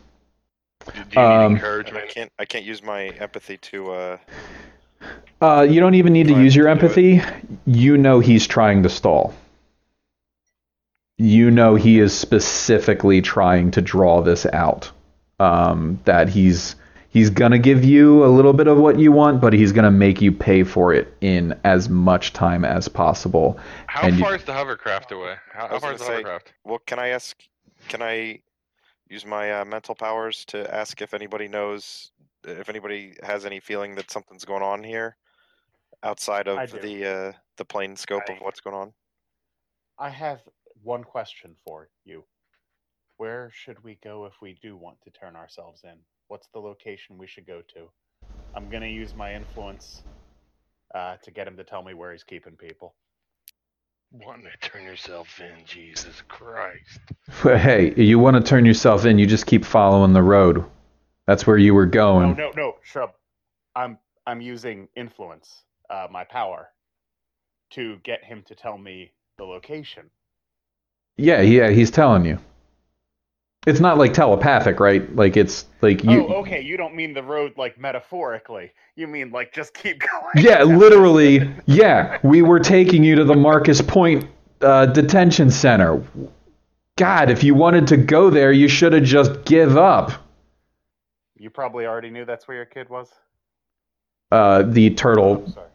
Do 0.93 1.03
do 1.05 1.17
you 1.19 1.27
Um, 1.45 1.53
need 1.53 1.93
I 1.95 2.01
encouragement? 2.01 2.05
can't. 2.07 2.31
I 2.39 2.45
can't 2.45 2.65
use 2.65 2.81
my 2.83 3.07
empathy 3.09 3.57
to. 3.57 3.91
uh 3.91 4.17
Uh, 5.41 5.65
you 5.69 5.79
don't 5.79 5.95
even 5.95 6.13
need 6.13 6.27
to 6.27 6.33
use 6.33 6.55
your 6.55 6.67
to 6.67 6.69
empathy. 6.69 7.21
You 7.65 7.97
know 7.97 8.19
he's 8.19 8.47
trying 8.47 8.83
to 8.83 8.89
stall. 8.89 9.33
You 11.19 11.51
know 11.51 11.75
he 11.75 11.99
is 11.99 12.17
specifically 12.17 13.21
trying 13.21 13.71
to 13.71 13.81
draw 13.81 14.21
this 14.21 14.45
out. 14.47 14.91
Um, 15.39 15.99
that 16.05 16.29
he's 16.29 16.75
he's 17.09 17.29
gonna 17.29 17.59
give 17.59 17.83
you 17.83 18.23
a 18.25 18.27
little 18.27 18.53
bit 18.53 18.67
of 18.67 18.77
what 18.77 18.99
you 18.99 19.11
want, 19.11 19.41
but 19.41 19.53
he's 19.53 19.71
gonna 19.71 19.91
make 19.91 20.21
you 20.21 20.31
pay 20.31 20.63
for 20.63 20.93
it 20.93 21.13
in 21.21 21.59
as 21.63 21.89
much 21.89 22.33
time 22.33 22.63
as 22.63 22.87
possible. 22.87 23.57
How 23.87 24.07
and 24.07 24.17
you- 24.17 24.23
far 24.23 24.35
is 24.35 24.43
the 24.43 24.53
hovercraft 24.53 25.11
away? 25.11 25.35
How, 25.51 25.67
how 25.67 25.79
far 25.79 25.93
is 25.93 25.99
the 25.99 26.05
say- 26.05 26.11
hovercraft? 26.13 26.53
Well, 26.63 26.79
can 26.85 26.99
I 26.99 27.09
ask? 27.09 27.37
Can 27.87 28.01
I 28.01 28.41
use 29.09 29.25
my 29.25 29.61
uh, 29.61 29.65
mental 29.65 29.95
powers 29.95 30.45
to 30.45 30.73
ask 30.73 31.01
if 31.01 31.13
anybody 31.13 31.47
knows, 31.47 32.11
if 32.43 32.69
anybody 32.69 33.15
has 33.23 33.45
any 33.45 33.59
feeling 33.59 33.95
that 33.95 34.11
something's 34.11 34.45
going 34.45 34.63
on 34.63 34.83
here, 34.83 35.15
outside 36.03 36.47
of 36.47 36.71
the 36.81 37.05
uh, 37.05 37.31
the 37.57 37.65
plain 37.65 37.95
scope 37.95 38.29
of 38.29 38.37
what's 38.41 38.61
going 38.61 38.75
on? 38.75 38.93
I 39.97 40.09
have 40.09 40.41
one 40.83 41.03
question 41.03 41.55
for 41.65 41.89
you. 42.05 42.23
Where 43.19 43.51
should 43.53 43.83
we 43.83 43.99
go 44.01 44.27
if 44.27 44.35
we 44.41 44.57
do 44.61 44.77
want 44.77 45.01
to 45.01 45.09
turn 45.09 45.35
ourselves 45.35 45.81
in? 45.83 45.97
What's 46.29 46.47
the 46.53 46.59
location 46.59 47.17
we 47.17 47.27
should 47.27 47.45
go 47.45 47.61
to? 47.73 47.89
I'm 48.55 48.69
gonna 48.69 48.85
use 48.85 49.13
my 49.13 49.35
influence 49.35 50.03
uh, 50.95 51.17
to 51.23 51.29
get 51.29 51.45
him 51.45 51.57
to 51.57 51.65
tell 51.65 51.83
me 51.83 51.93
where 51.93 52.13
he's 52.13 52.23
keeping 52.23 52.55
people. 52.55 52.95
Wanting 54.13 54.45
to 54.45 54.69
turn 54.69 54.85
yourself 54.85 55.41
in, 55.41 55.65
Jesus 55.65 56.23
Christ. 56.29 56.99
But 57.43 57.59
hey, 57.59 57.93
you 58.01 58.19
want 58.19 58.37
to 58.37 58.41
turn 58.41 58.65
yourself 58.65 59.05
in, 59.05 59.19
you 59.19 59.25
just 59.25 59.45
keep 59.45 59.65
following 59.65 60.13
the 60.13 60.23
road. 60.23 60.63
That's 61.27 61.45
where 61.45 61.57
you 61.57 61.73
were 61.73 61.87
going. 61.87 62.37
No, 62.37 62.45
no, 62.45 62.51
no, 62.55 62.75
Shrub. 62.83 63.11
I'm 63.75 63.97
I'm 64.27 64.39
using 64.39 64.87
influence, 64.95 65.63
uh, 65.89 66.07
my 66.09 66.23
power, 66.23 66.69
to 67.71 67.97
get 68.05 68.23
him 68.23 68.43
to 68.47 68.55
tell 68.55 68.77
me 68.77 69.11
the 69.37 69.43
location. 69.43 70.09
Yeah, 71.17 71.41
yeah, 71.41 71.69
he's 71.69 71.91
telling 71.91 72.23
you. 72.23 72.39
It's 73.69 73.79
not 73.79 73.97
like 73.97 74.13
telepathic, 74.13 74.79
right? 74.79 75.15
Like 75.15 75.37
it's 75.37 75.65
like 75.81 76.03
you. 76.03 76.27
oh, 76.27 76.39
okay. 76.41 76.59
You 76.61 76.75
don't 76.75 76.95
mean 76.95 77.13
the 77.13 77.23
road 77.23 77.53
like 77.57 77.79
metaphorically. 77.79 78.71
You 78.95 79.07
mean 79.07 79.31
like 79.31 79.53
just 79.53 79.73
keep 79.73 79.99
going. 80.33 80.45
Yeah, 80.45 80.63
literally. 80.63 81.49
Yeah, 81.67 82.17
we 82.23 82.41
were 82.41 82.59
taking 82.59 83.03
you 83.03 83.15
to 83.15 83.23
the 83.23 83.35
Marcus 83.35 83.81
Point 83.81 84.25
uh, 84.61 84.87
detention 84.87 85.51
center. 85.51 86.03
God, 86.97 87.29
if 87.29 87.43
you 87.43 87.55
wanted 87.55 87.87
to 87.87 87.97
go 87.97 88.29
there, 88.29 88.51
you 88.51 88.67
should 88.67 88.91
have 88.93 89.03
just 89.03 89.45
give 89.45 89.77
up. 89.77 90.11
You 91.37 91.49
probably 91.49 91.85
already 91.85 92.09
knew 92.09 92.25
that's 92.25 92.47
where 92.47 92.57
your 92.57 92.65
kid 92.65 92.89
was. 92.89 93.09
Uh, 94.31 94.63
the 94.63 94.89
Oh, 94.91 94.95
turtle. 94.95 95.47
sorry. 95.51 95.67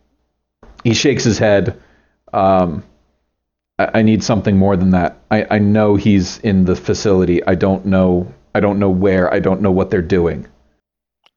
He 0.85 0.92
shakes 0.92 1.24
his 1.24 1.38
head. 1.38 1.80
Um, 2.33 2.83
I, 3.79 4.01
I 4.01 4.03
need 4.03 4.23
something 4.23 4.57
more 4.57 4.77
than 4.77 4.91
that. 4.91 5.19
I, 5.31 5.47
I 5.51 5.59
know 5.59 5.97
he's 5.97 6.39
in 6.39 6.65
the 6.65 6.77
facility. 6.77 7.45
I 7.45 7.55
don't 7.55 7.87
know. 7.87 8.33
I 8.55 8.61
don't 8.61 8.79
know 8.79 8.91
where. 8.91 9.33
I 9.33 9.41
don't 9.41 9.61
know 9.61 9.73
what 9.73 9.91
they're 9.91 10.03
doing. 10.03 10.47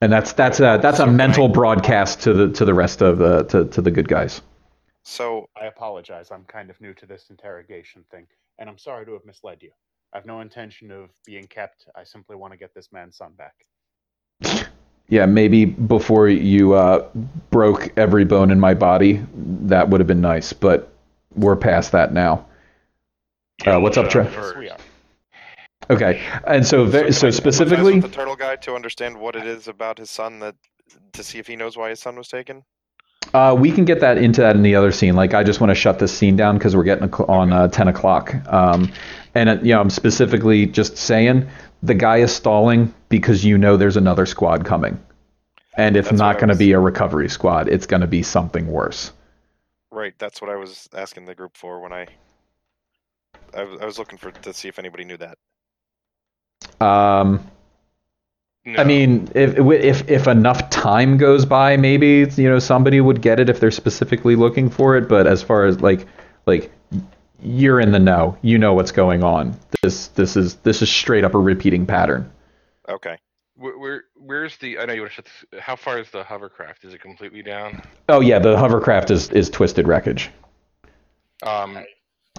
And 0.01 0.11
that's 0.11 0.33
that's 0.33 0.59
a 0.59 0.79
that's 0.81 0.99
a 0.99 1.05
can 1.05 1.15
mental 1.15 1.45
I- 1.45 1.53
broadcast 1.53 2.21
to 2.21 2.33
the 2.33 2.49
to 2.53 2.65
the 2.65 2.73
rest 2.73 3.01
of 3.01 3.17
the 3.17 3.43
to, 3.45 3.65
to 3.65 3.81
the 3.81 3.91
good 3.91 4.07
guys. 4.07 4.41
So 5.03 5.47
I 5.59 5.65
apologize. 5.65 6.31
I'm 6.31 6.43
kind 6.43 6.69
of 6.69 6.79
new 6.81 6.93
to 6.95 7.05
this 7.05 7.27
interrogation 7.29 8.03
thing, 8.11 8.27
and 8.59 8.69
I'm 8.69 8.77
sorry 8.77 9.05
to 9.05 9.13
have 9.13 9.25
misled 9.25 9.63
you. 9.63 9.71
I've 10.13 10.25
no 10.25 10.41
intention 10.41 10.91
of 10.91 11.09
being 11.25 11.47
kept. 11.47 11.87
I 11.95 12.03
simply 12.03 12.35
want 12.35 12.53
to 12.53 12.57
get 12.57 12.73
this 12.73 12.91
man's 12.91 13.17
son 13.17 13.31
back. 13.37 13.55
Yeah, 15.09 15.25
maybe 15.25 15.63
before 15.63 16.27
you 16.27 16.73
uh, 16.73 17.07
broke 17.49 17.97
every 17.97 18.25
bone 18.25 18.51
in 18.51 18.59
my 18.59 18.73
body, 18.73 19.25
that 19.33 19.87
would 19.87 20.01
have 20.01 20.07
been 20.07 20.21
nice. 20.21 20.51
But 20.51 20.93
we're 21.35 21.55
past 21.55 21.91
that 21.91 22.13
now. 22.13 22.45
Uh, 23.65 23.79
what's 23.79 23.97
up, 23.97 24.09
Trey? 24.09 24.25
Yes, 24.25 24.55
we 24.55 24.69
are. 24.69 24.77
Okay, 25.89 26.21
and 26.45 26.65
so 26.65 26.83
ve- 26.83 27.03
can 27.03 27.13
so 27.13 27.27
I 27.27 27.29
specifically, 27.29 27.99
the 27.99 28.09
turtle 28.09 28.35
guy 28.35 28.55
to 28.57 28.75
understand 28.75 29.17
what 29.17 29.35
it 29.35 29.45
is 29.45 29.67
about 29.67 29.97
his 29.97 30.09
son 30.09 30.39
that 30.39 30.55
to 31.13 31.23
see 31.23 31.39
if 31.39 31.47
he 31.47 31.55
knows 31.55 31.77
why 31.77 31.89
his 31.89 31.99
son 31.99 32.15
was 32.15 32.27
taken. 32.27 32.63
Uh, 33.33 33.55
we 33.57 33.71
can 33.71 33.85
get 33.85 33.99
that 33.99 34.17
into 34.17 34.41
that 34.41 34.55
in 34.55 34.63
the 34.63 34.75
other 34.75 34.91
scene. 34.91 35.15
Like, 35.15 35.33
I 35.33 35.43
just 35.43 35.59
want 35.59 35.69
to 35.71 35.75
shut 35.75 35.99
this 35.99 36.15
scene 36.17 36.35
down 36.35 36.57
because 36.57 36.75
we're 36.75 36.83
getting 36.83 37.11
on 37.13 37.51
uh, 37.51 37.67
10 37.67 37.89
o'clock. 37.89 38.33
Um, 38.47 38.91
and, 39.35 39.49
uh, 39.49 39.57
you 39.61 39.73
know, 39.73 39.81
I'm 39.81 39.89
specifically 39.89 40.65
just 40.65 40.97
saying 40.97 41.47
the 41.83 41.93
guy 41.93 42.17
is 42.17 42.33
stalling 42.33 42.93
because 43.09 43.43
you 43.43 43.57
know 43.57 43.77
there's 43.77 43.97
another 43.97 44.25
squad 44.25 44.65
coming. 44.65 44.99
And 45.75 45.95
it's 45.95 46.09
That's 46.09 46.19
not 46.19 46.37
going 46.37 46.49
to 46.49 46.55
be 46.55 46.71
a 46.71 46.79
recovery 46.79 47.29
squad. 47.29 47.67
It's 47.67 47.85
going 47.85 48.01
to 48.01 48.07
be 48.07 48.23
something 48.23 48.67
worse. 48.67 49.11
Right, 49.97 50.13
that's 50.19 50.41
what 50.41 50.51
I 50.51 50.55
was 50.57 50.87
asking 50.93 51.25
the 51.25 51.33
group 51.33 51.57
for 51.57 51.79
when 51.79 51.91
I. 51.91 52.05
I, 53.55 53.63
was- 53.63 53.81
I 53.81 53.85
was 53.85 53.97
looking 53.97 54.19
for 54.19 54.29
to 54.29 54.53
see 54.53 54.67
if 54.67 54.77
anybody 54.77 55.05
knew 55.05 55.17
that. 55.17 55.39
Um, 56.85 57.43
No. 58.63 58.79
I 58.79 58.83
mean, 58.83 59.27
if, 59.33 59.57
if 59.57 60.07
if 60.07 60.27
enough 60.27 60.69
time 60.69 61.17
goes 61.17 61.45
by, 61.45 61.77
maybe 61.77 62.27
you 62.35 62.47
know 62.47 62.59
somebody 62.59 63.01
would 63.01 63.23
get 63.23 63.39
it 63.39 63.49
if 63.49 63.59
they're 63.59 63.71
specifically 63.71 64.35
looking 64.35 64.69
for 64.69 64.95
it. 64.97 65.09
But 65.09 65.25
as 65.25 65.41
far 65.41 65.65
as 65.65 65.81
like 65.81 66.05
like 66.45 66.71
you're 67.41 67.79
in 67.79 67.91
the 67.91 67.99
know, 67.99 68.37
you 68.43 68.59
know 68.59 68.75
what's 68.75 68.91
going 68.91 69.23
on. 69.23 69.57
This 69.81 70.09
this 70.09 70.35
is 70.35 70.57
this 70.57 70.83
is 70.83 70.91
straight 70.91 71.23
up 71.23 71.33
a 71.33 71.39
repeating 71.39 71.87
pattern. 71.87 72.29
Okay. 72.87 73.17
where 73.55 74.03
where's 74.27 74.57
the? 74.57 74.77
I 74.77 74.85
know 74.85 74.93
you 74.93 75.01
want 75.01 75.11
to 75.11 75.15
shut. 75.15 75.25
This, 75.51 75.61
how 75.61 75.75
far 75.75 75.99
is 75.99 76.11
the 76.11 76.23
hovercraft? 76.23 76.83
Is 76.85 76.93
it 76.93 77.01
completely 77.01 77.41
down? 77.41 77.81
Oh 78.09 78.19
yeah, 78.19 78.39
the 78.39 78.57
hovercraft 78.57 79.09
is 79.09 79.31
is 79.31 79.49
twisted 79.49 79.87
wreckage. 79.87 80.29
Um, 81.43 81.83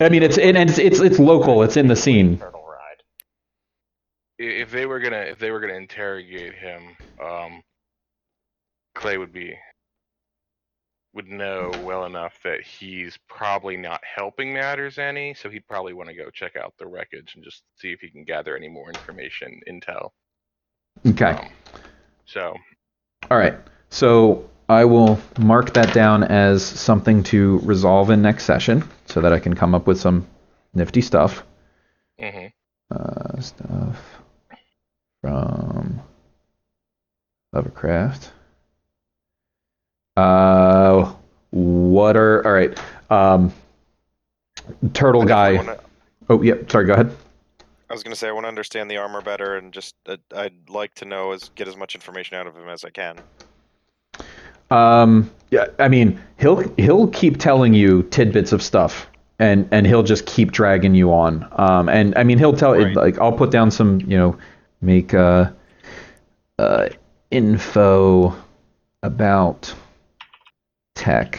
I 0.01 0.09
mean, 0.09 0.23
it's 0.23 0.39
and 0.39 0.57
it's 0.57 0.79
it's 0.79 1.01
it's 1.01 1.19
local. 1.19 1.63
It's 1.63 1.77
in 1.77 1.89
the 1.89 1.97
scene. 1.97 2.41
If 4.39 4.71
they 4.71 4.87
were 4.87 5.01
gonna 5.01 5.17
if 5.17 5.39
they 5.39 5.51
were 5.51 5.61
gonna 5.61 5.75
interrogate 5.75 6.55
him, 6.55 6.97
um, 7.21 7.63
Clay 8.95 9.19
would 9.19 9.33
be 9.33 9.57
would 11.15 11.29
know 11.29 11.73
well 11.83 12.05
enough 12.05 12.39
that 12.45 12.61
he's 12.61 13.19
probably 13.29 13.77
not 13.77 14.01
helping 14.05 14.53
matters 14.53 14.99
any, 14.99 15.35
so 15.35 15.49
he'd 15.49 15.67
probably 15.67 15.93
want 15.93 16.09
to 16.09 16.15
go 16.15 16.31
check 16.31 16.55
out 16.55 16.75
the 16.79 16.87
wreckage 16.87 17.35
and 17.35 17.43
just 17.43 17.63
see 17.77 17.91
if 17.91 18.01
he 18.01 18.11
can 18.11 18.23
gather 18.23 18.57
any 18.57 18.69
more 18.69 18.89
information, 18.89 19.59
intel. 19.69 20.11
Okay. 21.07 21.51
So 22.27 22.55
All 23.31 23.39
right. 23.39 23.55
So 23.91 24.49
I 24.69 24.85
will 24.85 25.19
mark 25.39 25.73
that 25.75 25.95
down 25.95 26.25
as 26.25 26.63
something 26.65 27.23
to 27.25 27.59
resolve 27.61 28.11
in 28.11 28.21
next 28.23 28.45
session, 28.45 28.85
so 29.07 29.21
that 29.21 29.33
I 29.33 29.39
can 29.39 29.55
come 29.55 29.75
up 29.75 29.87
with 29.87 29.99
some 30.01 30.27
nifty 30.75 31.01
stuff. 31.01 31.43
hmm 32.21 32.47
uh, 32.91 33.39
stuff 33.41 33.99
from 35.21 36.01
Lovecraft. 37.53 38.31
Uh, 40.17 41.13
what 41.51 42.17
are 42.17 42.45
all 42.47 42.53
right? 42.53 42.79
Um, 43.11 43.53
turtle 44.95 45.25
guy. 45.25 45.57
wanna- 45.57 45.79
Oh, 46.31 46.43
yeah. 46.43 46.55
Sorry. 46.69 46.85
Go 46.87 46.93
ahead. 46.95 47.17
I 47.91 47.95
was 47.95 48.03
gonna 48.03 48.17
say 48.17 48.29
I 48.29 48.33
want 48.33 48.45
to 48.45 48.49
understand 48.49 48.91
the 48.91 48.99
armor 48.99 49.23
better, 49.23 49.57
and 49.57 49.73
just 49.73 49.95
uh, 50.07 50.17
I'd 50.37 50.69
like 50.69 50.95
to 50.97 51.05
know 51.07 51.33
as 51.33 51.51
get 51.55 51.69
as 51.69 51.77
much 51.77 51.95
information 51.95 52.37
out 52.37 52.47
of 52.47 52.55
him 52.55 52.69
as 52.69 52.85
I 52.85 52.91
can. 52.91 53.19
Um, 54.71 55.31
yeah. 55.51 55.67
I 55.79 55.89
mean, 55.89 56.21
he'll 56.39 56.69
he'll 56.77 57.09
keep 57.09 57.39
telling 57.39 57.73
you 57.73 58.03
tidbits 58.05 58.53
of 58.53 58.63
stuff, 58.63 59.09
and 59.39 59.67
and 59.71 59.87
he'll 59.87 60.03
just 60.03 60.27
keep 60.27 60.53
dragging 60.53 60.95
you 60.95 61.13
on. 61.13 61.49
Um, 61.53 61.89
and 61.89 62.17
I 62.19 62.25
mean, 62.25 62.39
he'll 62.39 62.57
tell 62.57 62.75
Right. 62.75 62.95
like 62.95 63.19
I'll 63.19 63.33
put 63.33 63.51
down 63.51 63.71
some, 63.71 64.01
you 64.03 64.19
know, 64.19 64.37
make 64.83 65.15
uh, 65.15 65.51
uh, 66.59 66.91
info 67.31 68.37
about 69.03 69.73
tech. 70.95 71.39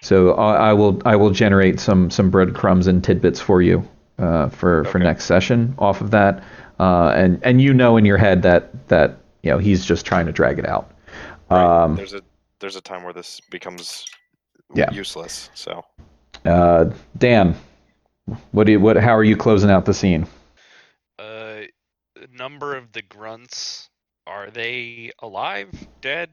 So 0.00 0.32
I, 0.32 0.70
I 0.70 0.72
will 0.72 1.02
I 1.04 1.16
will 1.16 1.30
generate 1.30 1.78
some 1.80 2.10
some 2.10 2.30
breadcrumbs 2.30 2.86
and 2.86 3.04
tidbits 3.04 3.38
for 3.38 3.60
you 3.60 3.86
uh, 4.22 4.48
for 4.48 4.84
for 4.84 4.98
next 4.98 5.24
session 5.24 5.74
off 5.78 6.00
of 6.00 6.10
that, 6.12 6.42
uh, 6.78 7.12
and 7.14 7.40
and 7.42 7.60
you 7.60 7.74
know 7.74 7.96
in 7.96 8.04
your 8.04 8.16
head 8.18 8.42
that 8.42 8.88
that 8.88 9.18
you 9.42 9.50
know 9.50 9.58
he's 9.58 9.84
just 9.84 10.06
trying 10.06 10.26
to 10.26 10.32
drag 10.32 10.58
it 10.58 10.66
out. 10.66 10.90
Right. 11.50 11.82
Um, 11.84 11.96
there's 11.96 12.14
a 12.14 12.22
there's 12.60 12.76
a 12.76 12.80
time 12.80 13.02
where 13.02 13.12
this 13.12 13.40
becomes 13.50 14.06
Yeah. 14.74 14.90
useless. 14.92 15.50
So 15.54 15.84
uh, 16.44 16.86
Dan, 17.18 17.54
what 18.52 18.64
do 18.66 18.72
you, 18.72 18.80
what 18.80 18.96
how 18.96 19.16
are 19.16 19.24
you 19.24 19.36
closing 19.36 19.70
out 19.70 19.84
the 19.84 19.94
scene? 19.94 20.26
Uh, 21.18 21.62
a 22.16 22.26
number 22.36 22.76
of 22.76 22.92
the 22.92 23.02
grunts 23.02 23.90
are 24.26 24.50
they 24.50 25.10
alive, 25.20 25.68
dead, 26.00 26.30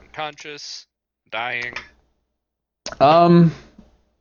unconscious, 0.00 0.86
dying? 1.30 1.74
Um, 3.00 3.52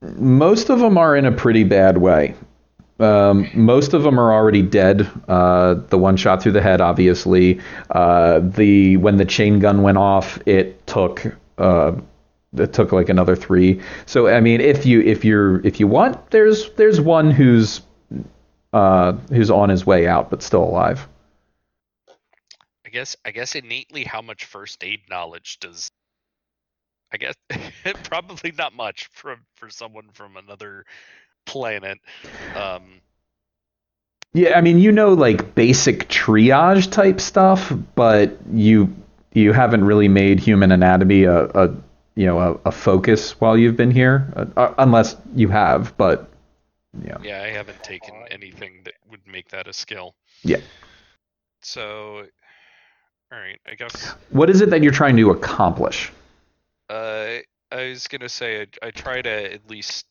most 0.01 0.69
of 0.69 0.79
them 0.79 0.97
are 0.97 1.15
in 1.15 1.25
a 1.25 1.31
pretty 1.31 1.63
bad 1.63 1.97
way. 1.97 2.33
Um, 2.99 3.49
most 3.53 3.93
of 3.93 4.03
them 4.03 4.19
are 4.19 4.33
already 4.33 4.61
dead. 4.61 5.09
Uh, 5.27 5.75
the 5.75 5.97
one 5.97 6.17
shot 6.17 6.41
through 6.43 6.51
the 6.53 6.61
head, 6.61 6.81
obviously. 6.81 7.59
Uh, 7.89 8.39
the 8.39 8.97
when 8.97 9.17
the 9.17 9.25
chain 9.25 9.59
gun 9.59 9.81
went 9.81 9.97
off, 9.97 10.39
it 10.45 10.85
took 10.85 11.25
uh, 11.57 11.93
it 12.57 12.73
took 12.73 12.91
like 12.91 13.09
another 13.09 13.35
three. 13.35 13.81
So 14.05 14.27
I 14.27 14.41
mean, 14.41 14.61
if 14.61 14.85
you 14.85 15.01
if 15.01 15.23
you're 15.23 15.65
if 15.65 15.79
you 15.79 15.87
want, 15.87 16.31
there's 16.31 16.71
there's 16.73 16.99
one 16.99 17.31
who's 17.31 17.81
uh, 18.73 19.13
who's 19.29 19.49
on 19.49 19.69
his 19.69 19.85
way 19.85 20.07
out 20.07 20.29
but 20.29 20.43
still 20.43 20.63
alive. 20.63 21.07
I 22.85 22.89
guess 22.89 23.15
I 23.23 23.31
guess 23.31 23.55
innately 23.55 24.03
how 24.03 24.21
much 24.21 24.45
first 24.45 24.83
aid 24.83 25.01
knowledge 25.09 25.59
does 25.59 25.89
I 27.11 27.17
guess 27.17 27.35
probably 28.03 28.51
not 28.51 28.73
much 28.73 29.07
from 29.11 29.45
for 29.55 29.69
someone 29.69 30.09
from 30.13 30.37
another 30.37 30.85
planet. 31.49 31.99
Um 32.53 33.01
Yeah, 34.33 34.57
I 34.57 34.61
mean, 34.61 34.79
you 34.79 34.91
know, 34.91 35.13
like 35.13 35.55
basic 35.55 36.07
triage 36.07 36.91
type 36.91 37.19
stuff, 37.19 37.73
but 37.95 38.37
you 38.53 38.93
you 39.33 39.53
haven't 39.53 39.83
really 39.85 40.07
made 40.07 40.39
human 40.39 40.71
anatomy 40.71 41.23
a, 41.23 41.45
a 41.45 41.69
you 42.15 42.25
know 42.25 42.39
a, 42.39 42.69
a 42.69 42.71
focus 42.71 43.39
while 43.41 43.57
you've 43.57 43.77
been 43.77 43.91
here, 43.91 44.31
uh, 44.35 44.45
uh, 44.57 44.73
unless 44.77 45.15
you 45.35 45.49
have. 45.49 45.95
But 45.97 46.29
yeah, 47.03 47.17
yeah, 47.21 47.43
I 47.43 47.49
haven't 47.49 47.83
taken 47.83 48.13
anything 48.31 48.81
that 48.85 48.95
would 49.09 49.25
make 49.27 49.49
that 49.49 49.67
a 49.67 49.73
skill. 49.73 50.15
Yeah. 50.43 50.61
So 51.61 52.25
all 53.31 53.39
right, 53.39 53.59
I 53.67 53.75
guess 53.75 54.15
what 54.29 54.49
is 54.49 54.61
it 54.61 54.69
that 54.71 54.83
you're 54.83 54.91
trying 54.91 55.17
to 55.17 55.31
accomplish? 55.31 56.11
Uh, 56.89 57.37
I 57.71 57.89
was 57.89 58.07
gonna 58.07 58.29
say 58.29 58.61
I, 58.61 58.87
I 58.87 58.91
try 58.91 59.21
to 59.21 59.53
at 59.53 59.69
least 59.69 60.05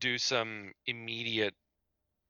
do 0.00 0.18
some 0.18 0.72
immediate 0.86 1.54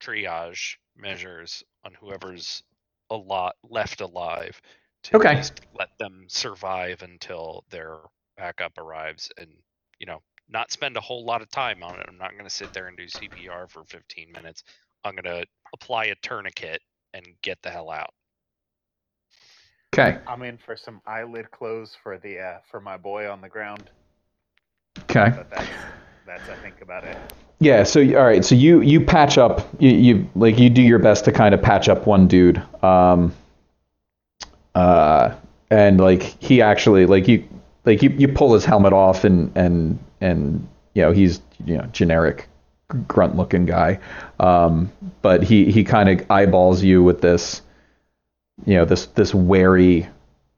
triage 0.01 0.77
measures 0.97 1.63
on 1.85 1.95
whoever's 1.95 2.63
a 3.11 3.17
lot 3.17 3.57
left 3.63 4.01
alive 4.01 4.61
to 5.05 5.17
Okay. 5.17 5.33
at 5.33 5.51
let 5.75 5.91
them 5.99 6.27
survive 6.29 7.03
until 7.03 7.65
their 7.71 7.99
backup 8.37 8.77
arrives, 8.79 9.31
and 9.39 9.51
you 9.99 10.07
know 10.07 10.23
not 10.49 10.71
spend 10.73 10.97
a 10.97 11.01
whole 11.01 11.25
lot 11.25 11.43
of 11.43 11.51
time 11.51 11.83
on 11.83 11.99
it. 12.01 12.07
I'm 12.09 12.19
not 12.19 12.37
gonna 12.37 12.51
sit 12.51 12.73
there 12.73 12.89
and 12.89 12.97
do 12.97 13.05
CPR 13.09 13.69
for 13.69 13.85
15 13.85 14.33
minutes. 14.33 14.65
I'm 15.05 15.15
gonna 15.17 15.45
apply 15.73 16.07
a 16.07 16.15
tourniquet 16.23 16.83
and 17.15 17.27
get 17.43 17.61
the 17.63 17.71
hell 17.71 17.91
out. 17.91 18.13
Okay, 19.95 20.19
I'm 20.27 20.43
in 20.43 20.59
for 20.59 20.77
some 20.77 21.01
eyelid 21.07 21.51
clothes 21.51 21.97
for 22.03 22.19
the 22.19 22.39
uh, 22.39 22.59
for 22.71 22.81
my 22.81 22.97
boy 22.97 23.31
on 23.31 23.41
the 23.41 23.49
ground, 23.49 23.91
okay, 25.11 25.33
but 25.37 25.51
that's 25.51 25.69
that's 26.27 26.49
I 26.49 26.57
think 26.57 26.81
about 26.83 27.05
it. 27.05 27.19
Yeah. 27.61 27.83
So 27.83 28.01
all 28.01 28.25
right, 28.25 28.45
so 28.45 28.55
you 28.55 28.81
you 28.81 29.01
patch 29.01 29.39
up, 29.39 29.69
you, 29.79 29.91
you 29.91 30.31
like 30.35 30.59
you 30.59 30.71
do 30.71 30.83
your 30.83 30.99
best 30.99 31.25
to 31.27 31.33
kind 31.33 31.55
of 31.55 31.63
patch 31.63 31.89
up 31.89 32.07
one 32.07 32.29
dude, 32.29 32.63
um, 32.83 33.35
uh, 34.75 35.35
and 35.71 36.01
like 36.01 36.23
he 36.23 36.63
actually 36.63 37.07
like 37.07 37.29
you 37.29 37.45
like 37.85 38.03
you, 38.03 38.11
you 38.11 38.29
pull 38.29 38.55
his 38.55 38.65
helmet 38.65 38.93
off 38.93 39.25
and 39.25 39.51
and 39.57 39.99
and 40.21 40.69
you 40.95 41.03
know 41.03 41.13
he's 41.13 41.41
you 41.65 41.77
know 41.77 41.85
generic 41.93 42.49
grunt 43.07 43.37
looking 43.37 43.67
guy 43.67 43.99
um, 44.41 44.91
but 45.23 45.43
he 45.43 45.71
he 45.71 45.85
kind 45.85 46.09
of 46.09 46.31
eyeballs 46.31 46.83
you 46.83 47.03
with 47.03 47.21
this 47.21 47.63
you 48.67 48.75
know 48.75 48.85
this 48.85 49.07
this 49.07 49.35
wary 49.35 50.09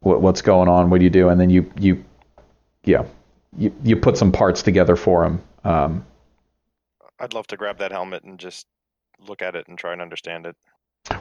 what, 0.01 0.21
what's 0.21 0.43
going 0.43 0.69
on 0.69 0.91
what 0.91 0.99
do 0.99 1.05
you 1.05 1.11
do 1.11 1.29
and 1.29 1.41
then 1.41 1.51
you 1.51 1.71
you 1.79 2.05
yeah 2.85 3.05
you, 3.59 3.73
you 3.83 3.97
put 3.97 4.17
some 4.17 4.31
parts 4.31 4.63
together 4.63 4.97
for 4.97 5.25
him 5.25 5.43
um, 5.65 6.05
I'd 7.21 7.35
love 7.35 7.47
to 7.49 7.57
grab 7.57 7.79
that 7.79 7.93
helmet 7.93 8.25
and 8.25 8.39
just 8.39 8.67
look 9.29 9.43
at 9.43 9.55
it 9.55 9.69
and 9.69 9.79
try 9.79 9.93
and 9.93 10.01
understand 10.03 10.47
it. 10.47 10.57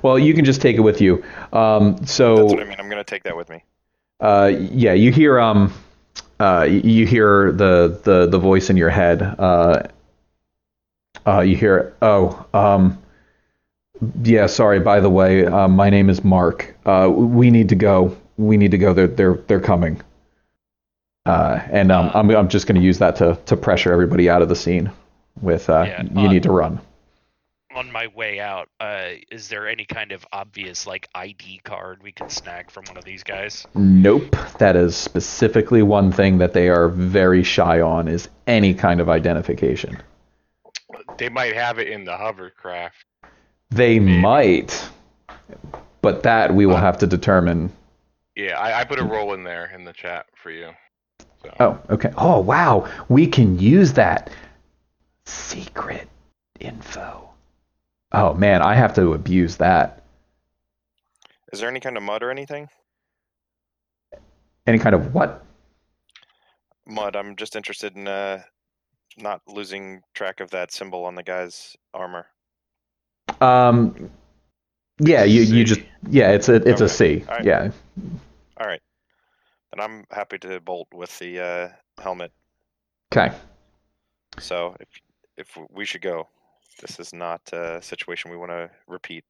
well 0.02 0.18
you 0.18 0.34
can 0.34 0.46
just 0.46 0.62
take 0.62 0.76
it 0.78 0.82
with 0.82 1.00
you 1.02 1.24
um, 1.54 2.06
so 2.06 2.36
That's 2.36 2.54
what 2.54 2.62
I 2.62 2.66
mean. 2.66 2.76
I'm 2.80 2.90
gonna 2.90 3.04
take 3.04 3.24
that 3.24 3.36
with 3.38 3.50
me. 3.50 3.64
uh, 4.20 4.52
yeah, 4.56 4.94
you 4.94 5.12
hear 5.12 5.40
um, 5.40 5.74
uh, 6.40 6.66
you 6.70 7.06
hear 7.06 7.52
the 7.52 8.00
the 8.04 8.28
the 8.28 8.40
voice 8.40 8.70
in 8.70 8.78
your 8.78 8.90
head. 8.90 9.22
Uh, 9.22 9.84
uh, 11.28 11.42
you 11.42 11.56
hear, 11.56 11.94
oh, 12.02 12.46
um, 12.54 12.98
yeah, 14.24 14.46
sorry. 14.48 14.80
By 14.80 15.00
the 15.02 15.10
way, 15.10 15.46
uh, 15.46 15.68
my 15.68 15.90
name 15.90 16.10
is 16.10 16.24
Mark. 16.24 16.76
Uh, 16.86 17.10
we 17.14 17.52
need 17.52 17.70
to 17.70 17.76
go. 17.76 18.16
we 18.38 18.56
need 18.58 18.72
to 18.72 18.78
go. 18.78 18.94
They're 18.94 19.08
they're 19.08 19.36
they're 19.48 19.60
coming. 19.60 20.02
Uh, 21.26 21.60
and 21.70 21.92
um, 21.92 22.10
I'm 22.14 22.30
I'm 22.32 22.48
just 22.50 22.68
going 22.68 22.80
to 22.80 22.86
use 22.86 23.00
that 23.00 23.18
to 23.18 23.38
to 23.48 23.58
pressure 23.58 23.92
everybody 23.92 24.30
out 24.30 24.42
of 24.42 24.48
the 24.50 24.56
scene. 24.56 24.92
With 25.42 25.70
uh, 25.70 25.86
Yeah, 25.88 26.04
you 26.04 26.28
uh, 26.28 26.32
need 26.32 26.44
to 26.44 26.52
run. 26.52 26.80
On 27.76 27.92
my 27.92 28.08
way 28.08 28.40
out, 28.40 28.68
uh, 28.80 29.10
is 29.32 29.48
there 29.48 29.68
any 29.68 29.86
kind 29.86 30.12
of 30.12 30.26
obvious 30.34 30.88
like 30.88 31.08
ID 31.14 31.62
card 31.64 32.02
we 32.02 32.12
can 32.12 32.30
snag 32.30 32.72
from 32.72 32.84
one 32.86 32.98
of 32.98 33.06
these 33.06 33.24
guys? 33.24 33.66
Nope. 33.76 34.36
That 34.58 34.76
is 34.76 34.96
specifically 34.96 35.84
one 35.84 36.12
thing 36.12 36.40
that 36.40 36.54
they 36.54 36.70
are 36.70 36.90
very 36.90 37.44
shy 37.44 37.80
on 37.80 38.08
is 38.08 38.28
any 38.48 38.74
kind 38.74 39.00
of 39.00 39.08
identification. 39.08 40.02
They 41.18 41.30
might 41.30 41.54
have 41.54 41.78
it 41.78 41.90
in 41.90 42.06
the 42.06 42.18
hovercraft. 42.18 43.06
They 43.70 44.00
Maybe. 44.00 44.20
might, 44.20 44.90
but 46.02 46.24
that 46.24 46.54
we 46.54 46.66
will 46.66 46.78
have 46.78 46.98
to 47.00 47.08
determine. 47.08 47.72
Yeah, 48.36 48.60
I, 48.60 48.82
I 48.82 48.84
put 48.84 49.00
a 49.00 49.06
roll 49.06 49.34
in 49.34 49.44
there 49.44 49.72
in 49.76 49.84
the 49.84 49.94
chat 49.94 50.26
for 50.42 50.50
you. 50.50 50.72
So. 51.44 51.56
Oh, 51.60 51.80
okay. 51.92 52.12
Oh, 52.18 52.40
wow. 52.40 52.90
We 53.10 53.28
can 53.28 53.60
use 53.60 53.94
that 53.94 54.32
secret 55.30 56.08
info. 56.60 57.30
Oh 58.12 58.34
man, 58.34 58.62
I 58.62 58.74
have 58.74 58.94
to 58.96 59.14
abuse 59.14 59.58
that. 59.58 60.04
Is 61.54 61.60
there 61.60 61.70
any 61.70 61.80
kind 61.80 61.98
of 61.98 62.04
mud 62.04 62.24
or 62.24 62.32
anything? 62.32 62.68
Any 64.68 64.80
kind 64.80 64.96
of 64.96 65.14
what? 65.14 65.44
Mud. 66.86 67.16
I'm 67.16 67.36
just 67.36 67.56
interested 67.56 67.96
in 67.96 68.08
uh, 68.08 68.42
not 69.18 69.42
losing 69.48 70.02
track 70.14 70.40
of 70.40 70.52
that 70.52 70.72
symbol 70.72 71.06
on 71.06 71.16
the 71.16 71.24
guy's 71.24 71.76
armor. 71.94 72.28
Um, 73.42 74.10
yeah, 75.00 75.24
you 75.24 75.42
you 75.42 75.64
just 75.64 75.82
yeah, 76.10 76.32
it's 76.32 76.50
a 76.50 76.56
it's 76.56 76.82
a 76.82 76.86
Okay. 76.86 76.94
C. 77.22 77.26
Alright. 77.28 77.46
Yeah. 77.46 77.72
All 78.58 78.68
right. 78.68 78.82
Then 79.72 79.80
I'm 79.80 80.06
happy 80.12 80.40
to 80.40 80.60
bolt 80.60 80.88
with 80.94 81.18
the 81.20 81.40
uh, 81.40 82.02
helmet. 82.02 82.32
Okay. 83.14 83.36
So 84.40 84.76
if 84.80 84.88
if 85.40 85.58
we 85.72 85.86
should 85.86 86.02
go, 86.02 86.28
this 86.82 87.00
is 87.00 87.14
not 87.14 87.42
a 87.54 87.82
situation 87.82 88.30
we 88.30 88.38
want 88.38 88.52
to 88.52 88.70
repeat. 88.88 89.24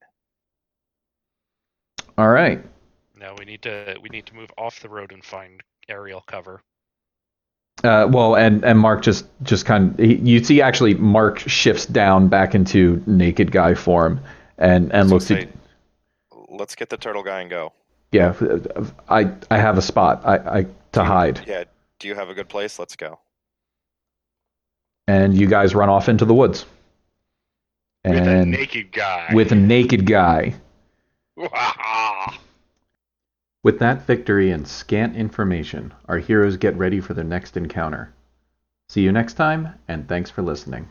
All 2.17 2.29
right. 2.29 2.61
Now 3.17 3.35
we 3.37 3.45
need 3.45 3.61
to 3.61 3.97
we 4.01 4.09
need 4.09 4.25
to 4.25 4.35
move 4.35 4.49
off 4.57 4.79
the 4.81 4.89
road 4.89 5.11
and 5.11 5.23
find 5.23 5.61
aerial 5.87 6.21
cover. 6.21 6.61
Uh, 7.83 8.07
well, 8.11 8.35
and 8.35 8.63
and 8.65 8.77
Mark 8.77 9.01
just 9.01 9.25
just 9.43 9.65
kind 9.65 9.97
of 9.99 10.05
you 10.05 10.43
see 10.43 10.61
actually 10.61 10.95
Mark 10.95 11.39
shifts 11.39 11.85
down 11.85 12.27
back 12.27 12.55
into 12.55 13.01
naked 13.05 13.51
guy 13.51 13.73
form 13.73 14.19
and 14.57 14.91
and 14.93 15.07
So 15.07 15.15
looks 15.15 15.27
say, 15.27 15.43
at 15.43 15.49
Let's 16.49 16.75
get 16.75 16.89
the 16.89 16.97
turtle 16.97 17.23
guy 17.23 17.41
and 17.41 17.49
go. 17.49 17.71
yeah. 18.11 18.33
I 19.07 19.31
I 19.49 19.57
have 19.57 19.77
a 19.77 19.81
spot 19.81 20.21
I 20.25 20.59
I 20.59 20.65
to 20.93 21.03
hide 21.03 21.41
Yeah. 21.47 21.65
Do 21.99 22.07
you 22.07 22.15
have 22.15 22.29
a 22.29 22.33
good 22.33 22.49
place? 22.49 22.79
Let's 22.79 22.95
go. 22.95 23.19
And 25.09 25.35
you 25.35 25.47
guys 25.47 25.73
run 25.73 25.89
off 25.89 26.07
into 26.07 26.23
the 26.23 26.35
woods. 26.35 26.67
With 28.05 28.27
a 28.27 28.45
naked 28.45 28.91
guy. 28.91 29.29
with 29.33 29.51
a 29.51 29.55
naked 29.55 30.05
guy. 30.05 30.53
With 33.63 33.79
that 33.79 34.05
victory 34.05 34.51
and 34.51 34.67
scant 34.67 35.15
information, 35.15 35.93
our 36.07 36.19
heroes 36.19 36.57
get 36.57 36.77
ready 36.77 37.01
for 37.01 37.15
their 37.15 37.25
next 37.25 37.57
encounter. 37.57 38.13
See 38.87 39.01
you 39.01 39.11
next 39.11 39.33
time, 39.33 39.73
and 39.87 40.07
thanks 40.07 40.29
for 40.29 40.43
listening. 40.43 40.89